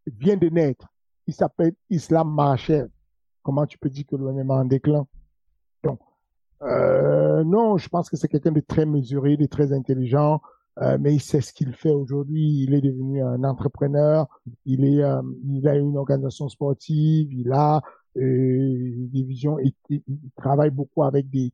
[0.08, 0.88] vient de naître.
[1.28, 2.90] Il s'appelle Islam Marachev.
[3.44, 5.06] Comment tu peux dire que le est en déclin?
[5.84, 6.00] Donc,
[6.62, 10.42] euh, non, je pense que c'est quelqu'un de très mesuré, de très intelligent,
[10.82, 12.64] euh, mais il sait ce qu'il fait aujourd'hui.
[12.64, 14.28] Il est devenu un entrepreneur.
[14.66, 17.32] Il est, euh, il a une organisation sportive.
[17.34, 17.82] Il a
[18.18, 21.52] euh, et, il travaille beaucoup avec des,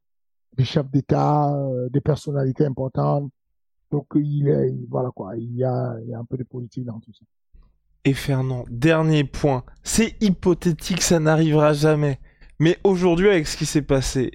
[0.64, 3.32] chefs d'État, euh, des personnalités importantes.
[3.92, 7.00] Donc il voilà quoi, il y a, il y a un peu de politique dans
[7.00, 7.26] tout ça.
[8.06, 12.20] Et Fernand, dernier point, c'est hypothétique, ça n'arrivera jamais.
[12.60, 14.32] Mais aujourd'hui, avec ce qui s'est passé,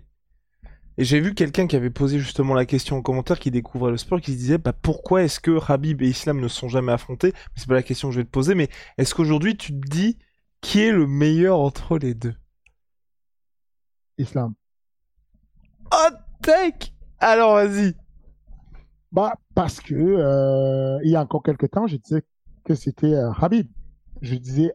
[0.97, 3.97] et j'ai vu quelqu'un qui avait posé justement la question en commentaire, qui découvrait le
[3.97, 7.33] sport, qui se disait bah, pourquoi est-ce que Habib et Islam ne sont jamais affrontés?
[7.57, 8.68] C'est pas la question que je vais te poser, mais
[8.99, 10.18] est-ce qu'aujourd'hui tu te dis
[10.65, 12.35] qui est le meilleur entre les deux?
[14.17, 14.55] Islam.
[15.93, 16.09] Oh,
[16.43, 17.95] take Alors, vas-y.
[19.12, 22.23] Bah, parce que euh, il y a encore quelques temps, je disais
[22.65, 23.69] que c'était euh, Habib.
[24.23, 24.73] Je disais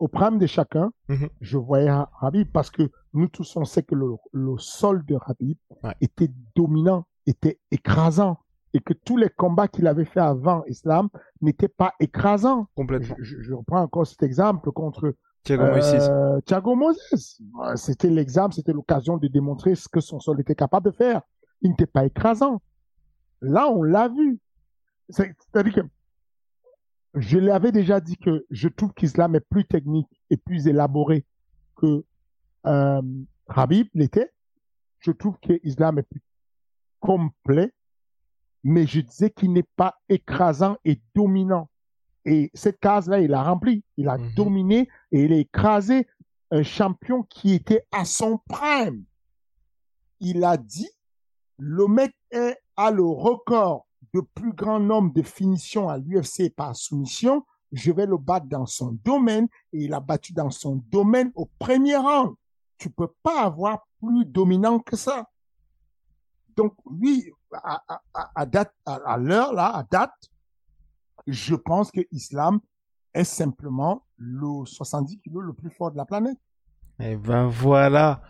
[0.00, 1.28] au prime de chacun, Mhm.
[1.40, 5.56] je voyais Habib parce que nous tous, on sait que le, le sol de Habib
[5.84, 5.94] Ouais.
[6.00, 8.40] était dominant, était écrasant
[8.74, 11.08] et que tous les combats qu'il avait fait avant Islam
[11.40, 12.68] n'étaient pas écrasants.
[12.76, 13.16] Complètement.
[13.18, 16.08] je- je reprends encore cet exemple contre Thiago Moïse.
[16.10, 17.40] euh, Thiago Moses.
[17.76, 21.22] C'était l'exemple, c'était l'occasion de démontrer ce que son sol était capable de faire.
[21.62, 22.60] Il n'était pas écrasant.
[23.40, 24.38] Là, on l'a vu.
[25.08, 25.80] C'est- C'est-à-dire que
[27.14, 31.26] je l'avais déjà dit que je trouve qu'Islam est plus technique et plus élaboré
[31.76, 32.04] que
[32.66, 33.02] euh,
[33.48, 34.30] Habib l'était.
[35.00, 36.22] Je trouve que Islam est plus
[37.00, 37.72] complet,
[38.62, 41.68] mais je disais qu'il n'est pas écrasant et dominant.
[42.24, 43.82] Et cette case-là, il a rempli.
[43.96, 44.34] Il a Mhm.
[44.34, 46.06] dominé et il a écrasé
[46.50, 49.04] un champion qui était à son prime.
[50.20, 50.90] Il a dit,
[51.58, 56.74] le mec est, a le record de plus grand nombre de finitions à l'UFC par
[56.76, 57.46] soumission.
[57.72, 61.48] Je vais le battre dans son domaine et il a battu dans son domaine au
[61.58, 62.34] premier rang.
[62.78, 65.26] Tu peux pas avoir plus dominant que ça.
[66.56, 67.82] Donc, oui, à,
[68.14, 70.30] à- à- date, à, l'heure là, à date,
[71.26, 72.60] je pense que Islam
[73.14, 76.38] est simplement le 70 kilos le plus fort de la planète.
[77.00, 78.22] Et ben voilà.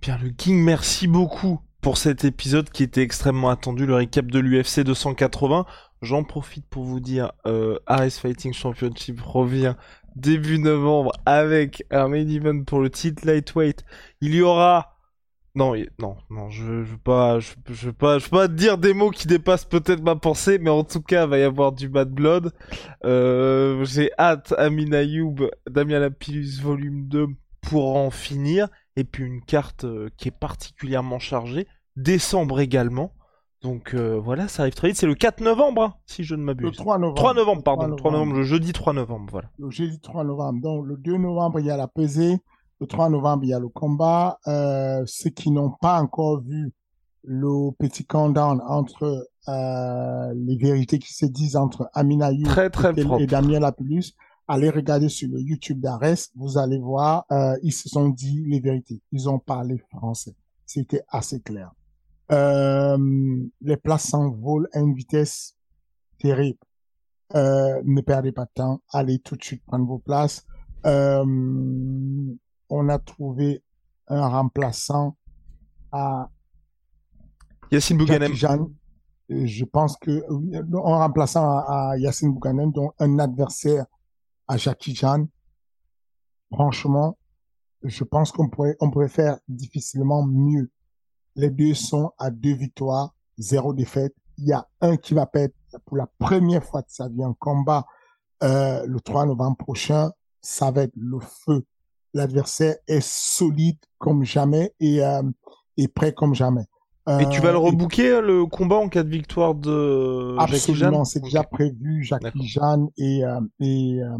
[0.00, 4.38] Pierre le King, merci beaucoup pour cet épisode qui était extrêmement attendu, le récap de
[4.38, 5.64] l'UFC 280.
[6.02, 9.74] J'en profite pour vous dire, euh, Ares Fighting Championship revient
[10.16, 13.84] début novembre avec un main event pour le titre lightweight.
[14.20, 14.95] Il y aura
[15.56, 18.76] non, non, non, je, je veux pas, je, je veux pas, je veux pas dire
[18.76, 21.72] des mots qui dépassent peut-être ma pensée, mais en tout cas, il va y avoir
[21.72, 22.52] du bad blood.
[23.04, 27.26] Euh, j'ai hâte, Amin Ayoub, Damien Lapillus volume 2
[27.62, 33.12] pour en finir, et puis une carte euh, qui est particulièrement chargée, décembre également.
[33.62, 34.98] Donc euh, voilà, ça arrive très vite.
[34.98, 36.76] C'est le 4 novembre, hein, si je ne Le m'abuse.
[36.76, 37.16] 3 novembre.
[37.16, 39.50] 3 novembre, Le pardon, 3 novembre, le jeudi 3 novembre, voilà.
[39.58, 40.60] le jeudi 3 novembre.
[40.60, 42.36] Donc, le 2 novembre, il y a la pesée.
[42.80, 44.38] Le 3 novembre, il y a le combat.
[44.46, 46.72] Euh, ceux qui n'ont pas encore vu
[47.22, 52.92] le petit countdown entre euh, les vérités qui se disent entre Amina You Très très
[52.96, 54.12] et, Damien Lapillus,
[54.46, 56.30] allez regarder sur le YouTube d'Ares.
[56.36, 59.00] Vous allez voir, euh, ils se sont dit les vérités.
[59.12, 60.34] Ils ont parlé français.
[60.66, 61.72] C'était assez clair.
[62.32, 62.98] Euh,
[63.60, 65.56] les places s'envolent à une vitesse
[66.18, 66.58] terrible.
[67.34, 70.44] Euh, ne perdez pas de temps, allez tout de suite prendre vos places.
[70.86, 71.24] Euh,
[72.68, 73.62] on a trouvé
[74.08, 75.16] un remplaçant
[75.92, 76.30] à
[77.70, 78.32] Yacine Bouganem.
[79.28, 83.86] Je pense que un remplaçant à, à Yacine Bouganem, donc un adversaire
[84.46, 85.28] à Jackie Jeanne.
[86.52, 87.18] Franchement,
[87.82, 90.70] je pense qu'on pourrait, on pourrait faire difficilement mieux.
[91.34, 94.14] Les deux sont à deux victoires, zéro défaite.
[94.38, 95.54] Il y a un qui va perdre
[95.84, 97.86] pour la première fois de sa vie un combat
[98.42, 100.10] euh, le 3 novembre prochain.
[100.40, 101.64] Ça va être le feu.
[102.16, 105.22] L'adversaire est solide comme jamais et, euh,
[105.76, 106.64] et prêt comme jamais.
[107.20, 111.20] Et tu vas le Euh, rebooker le combat en cas de victoire de Absolument, c'est
[111.20, 112.02] déjà prévu.
[112.02, 112.42] Jackie D'accord.
[112.42, 114.18] Jeanne et, euh, et, euh,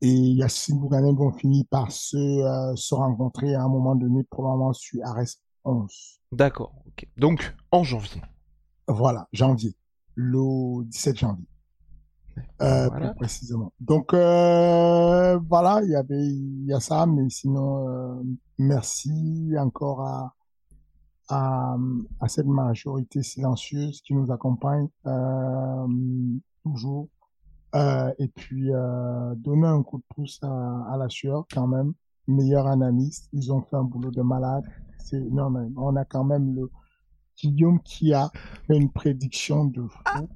[0.00, 4.72] et Yacine Bouganem vont finir par se, euh, se rencontrer à un moment donné, probablement
[4.72, 6.20] sur Ares 11.
[6.32, 7.06] D'accord, ok.
[7.18, 8.22] Donc, en janvier.
[8.88, 9.76] Voilà, janvier.
[10.14, 11.46] Le 17 janvier.
[12.62, 13.08] Euh, Voilà.
[13.08, 13.72] plus précisément.
[13.80, 18.22] Donc, euh, voilà, il y avait, il y a ça, mais sinon, euh,
[18.58, 20.34] merci encore à,
[21.28, 21.76] à,
[22.20, 24.88] à cette majorité silencieuse qui nous accompagne,
[26.64, 27.08] toujours.
[27.74, 28.70] Et puis,
[29.36, 31.92] donner un coup de pouce à, à la sueur quand même.
[32.26, 33.28] Meilleur analyste.
[33.32, 34.64] Ils ont fait un boulot de malade.
[34.98, 36.70] C'est, non, mais on a quand même le,
[37.40, 38.30] Guillaume qui a
[38.66, 40.28] fait une prédiction de fou.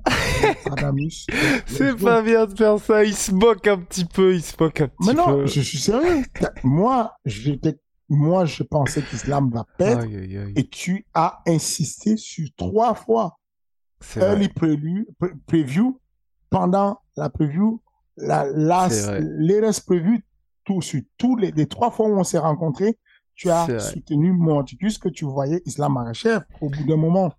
[0.70, 1.26] Adamus.
[1.66, 4.80] C'est pas bien de faire ça, il se moque un petit peu, il se moque
[4.80, 5.46] un petit Mais non, peu.
[5.46, 6.22] je suis sérieux.
[6.62, 7.78] Moi, j'étais,
[8.08, 10.52] moi, je pensais qu'Islam va perdre Aïe, aïe, aïe.
[10.56, 13.38] et tu as insisté sur trois fois.
[14.16, 15.98] Early preview, pre- preview,
[16.50, 17.80] pendant la preview,
[18.16, 20.18] la last, latest preview,
[20.64, 22.98] tout, sur tous les, les trois fois où on s'est rencontrés,
[23.42, 27.34] tu as soutenu Monticus que tu voyais Islam Marachev au bout d'un moment.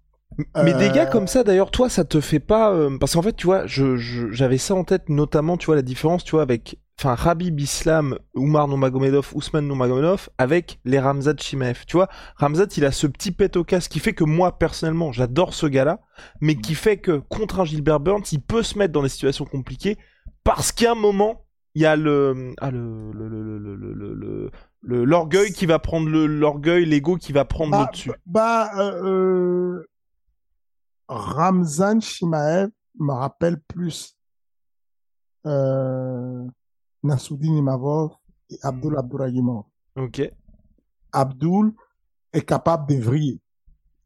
[0.60, 2.72] Mais des Euh, gars comme ça, d'ailleurs, toi, ça te fait pas...
[2.74, 5.76] euh, Parce qu'en fait, tu vois, je, je- j'avais ça en tête, notamment, tu vois,
[5.76, 6.80] la différence, tu vois, avec...
[7.00, 11.86] Enfin, Rabib Islam, Oumar Nurmagomedov, Ousmane Nurmagomedov, avec les Ramzat Chimaev.
[11.88, 15.12] Tu vois, Ramzat, il a ce petit pet au casque qui fait que moi, personnellement,
[15.12, 16.02] j'adore ce gars-là,
[16.42, 19.46] mais qui fait que, contre un Gilbert Burns, il peut se mettre dans des situations
[19.46, 19.98] compliquées,
[20.44, 21.46] parce qu'à un moment,
[21.76, 22.54] il y a le...
[22.60, 24.52] Ah, le, le, le, le- le-
[24.84, 29.04] l'orgueil qui va prendre le l'orgueil l'ego qui va prendre Bah, le dessus Bah, euh,
[29.80, 29.88] euh,
[31.08, 32.70] Ramzan Shimaev
[33.00, 34.16] me rappelle plus
[35.46, 36.46] euh,
[37.04, 38.12] Nassoudine Imavov
[38.50, 39.64] et Abdul Abdourahimov.
[39.96, 40.22] Ok.
[41.12, 41.74] Abdul
[42.32, 43.40] est capable de vriller.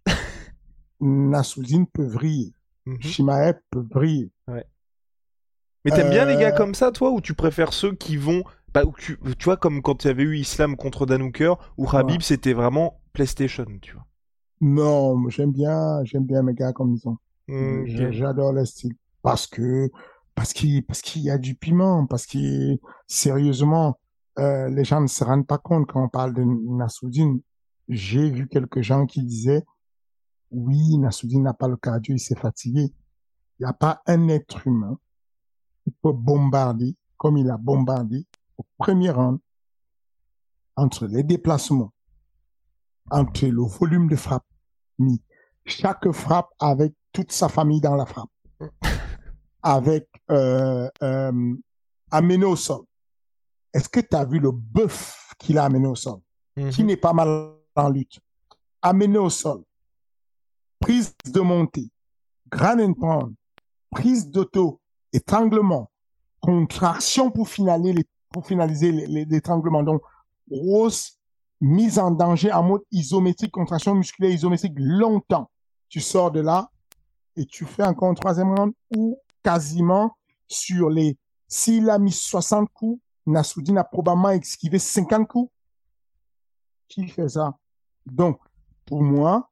[0.99, 2.53] Nassoudine peut vriller.
[2.86, 3.01] Mhm.
[3.01, 4.32] Shimaev peut vriller.
[4.47, 8.43] Mais t'aimes bien les gars Euh, comme ça, toi, ou tu préfères ceux qui vont.
[8.86, 11.88] Bah, tu, tu vois, comme quand il y avait eu Islam contre Dan Hooker, où
[11.89, 14.05] Habib c'était vraiment PlayStation, tu vois.
[14.61, 17.17] Non, j'aime bien, j'aime bien mes gars comme ils sont.
[17.86, 19.89] J- J'adore le style parce que
[20.36, 23.99] parce qu'il parce qu'il y a du piment, parce que sérieusement,
[24.39, 27.39] euh, les gens ne se rendent pas compte quand on parle de Nassoudine.
[27.89, 29.63] J'ai vu quelques gens qui disaient
[30.51, 32.93] oui, Nassoudine n'a pas le cardio, il s'est fatigué.
[33.59, 34.97] Il n'y a pas un être humain
[35.84, 38.25] qui peut bombarder comme il a bombardé
[38.58, 39.39] au premier round
[40.76, 41.91] entre les déplacements,
[43.10, 44.45] entre le volume de frappe
[44.99, 45.22] mis
[45.66, 48.30] chaque frappe avec toute sa famille dans la frappe,
[49.64, 51.55] avec euh, euh,
[52.12, 52.84] amené au sol.
[53.74, 56.20] Est-ce que tu as vu le bœuf qu'il a amené au sol,
[56.58, 56.70] Mhm.
[56.72, 58.20] qui n'est pas mal en lutte,
[58.82, 59.64] amené au sol,
[60.80, 61.89] prise de montée,
[62.49, 63.34] grand and
[63.91, 64.82] prise d'auto,
[65.14, 65.91] étranglement,
[66.41, 69.84] contraction pour finaliser les, pour finaliser l'étranglement.
[69.84, 70.01] Donc,
[70.49, 71.17] grosse
[71.59, 75.49] mise en danger en mode isométrique, contraction musculaire isométrique longtemps.
[75.89, 76.69] Tu sors de là
[77.36, 80.15] et tu fais encore un troisième round ou quasiment
[80.47, 81.17] sur les,
[81.47, 85.51] s'il a mis 60 coups, Nassoudine a probablement esquivé 50 coups.
[86.88, 87.57] Qui fait ça?
[88.05, 88.39] Donc,
[88.86, 89.49] pour moi,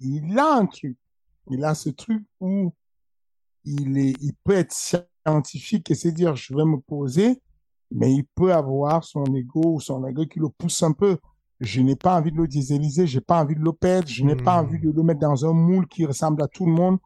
[0.00, 0.96] il a un truc.
[1.50, 2.72] Il a ce truc où
[3.64, 7.40] il est, il peut être scientifique et se dire, je vais me poser,
[7.94, 11.16] mais il peut avoir son ego ou son ego qui le pousse un peu.
[11.60, 14.34] Je n'ai pas envie de le dieseliser, j'ai pas envie de le perdre, je n'ai
[14.36, 14.64] pas Hmm.
[14.66, 16.98] envie de le mettre dans un moule qui ressemble à tout le monde.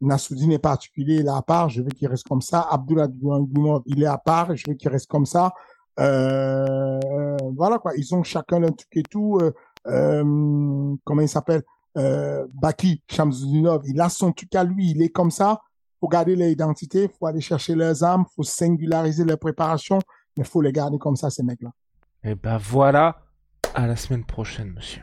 [0.00, 2.62] Nassoudine est particulier, il est à part, je veux qu'il reste comme ça.
[2.68, 5.52] Abdullah Douangoumov, il est à part, je veux qu'il reste comme ça.
[6.00, 9.38] Euh, euh, voilà quoi, ils ont chacun leur truc et tout.
[9.40, 9.52] Euh,
[9.86, 11.62] euh, comment il s'appelle?
[11.98, 15.60] Euh, Baki Shamsudinov, il a son truc à lui, il est comme ça.
[16.00, 20.00] Faut garder leur identité, faut aller chercher leurs armes, faut singulariser leur préparation,
[20.36, 21.72] mais faut les garder comme ça ces mecs-là.
[22.24, 23.22] Et bah voilà.
[23.74, 25.02] À la semaine prochaine, monsieur.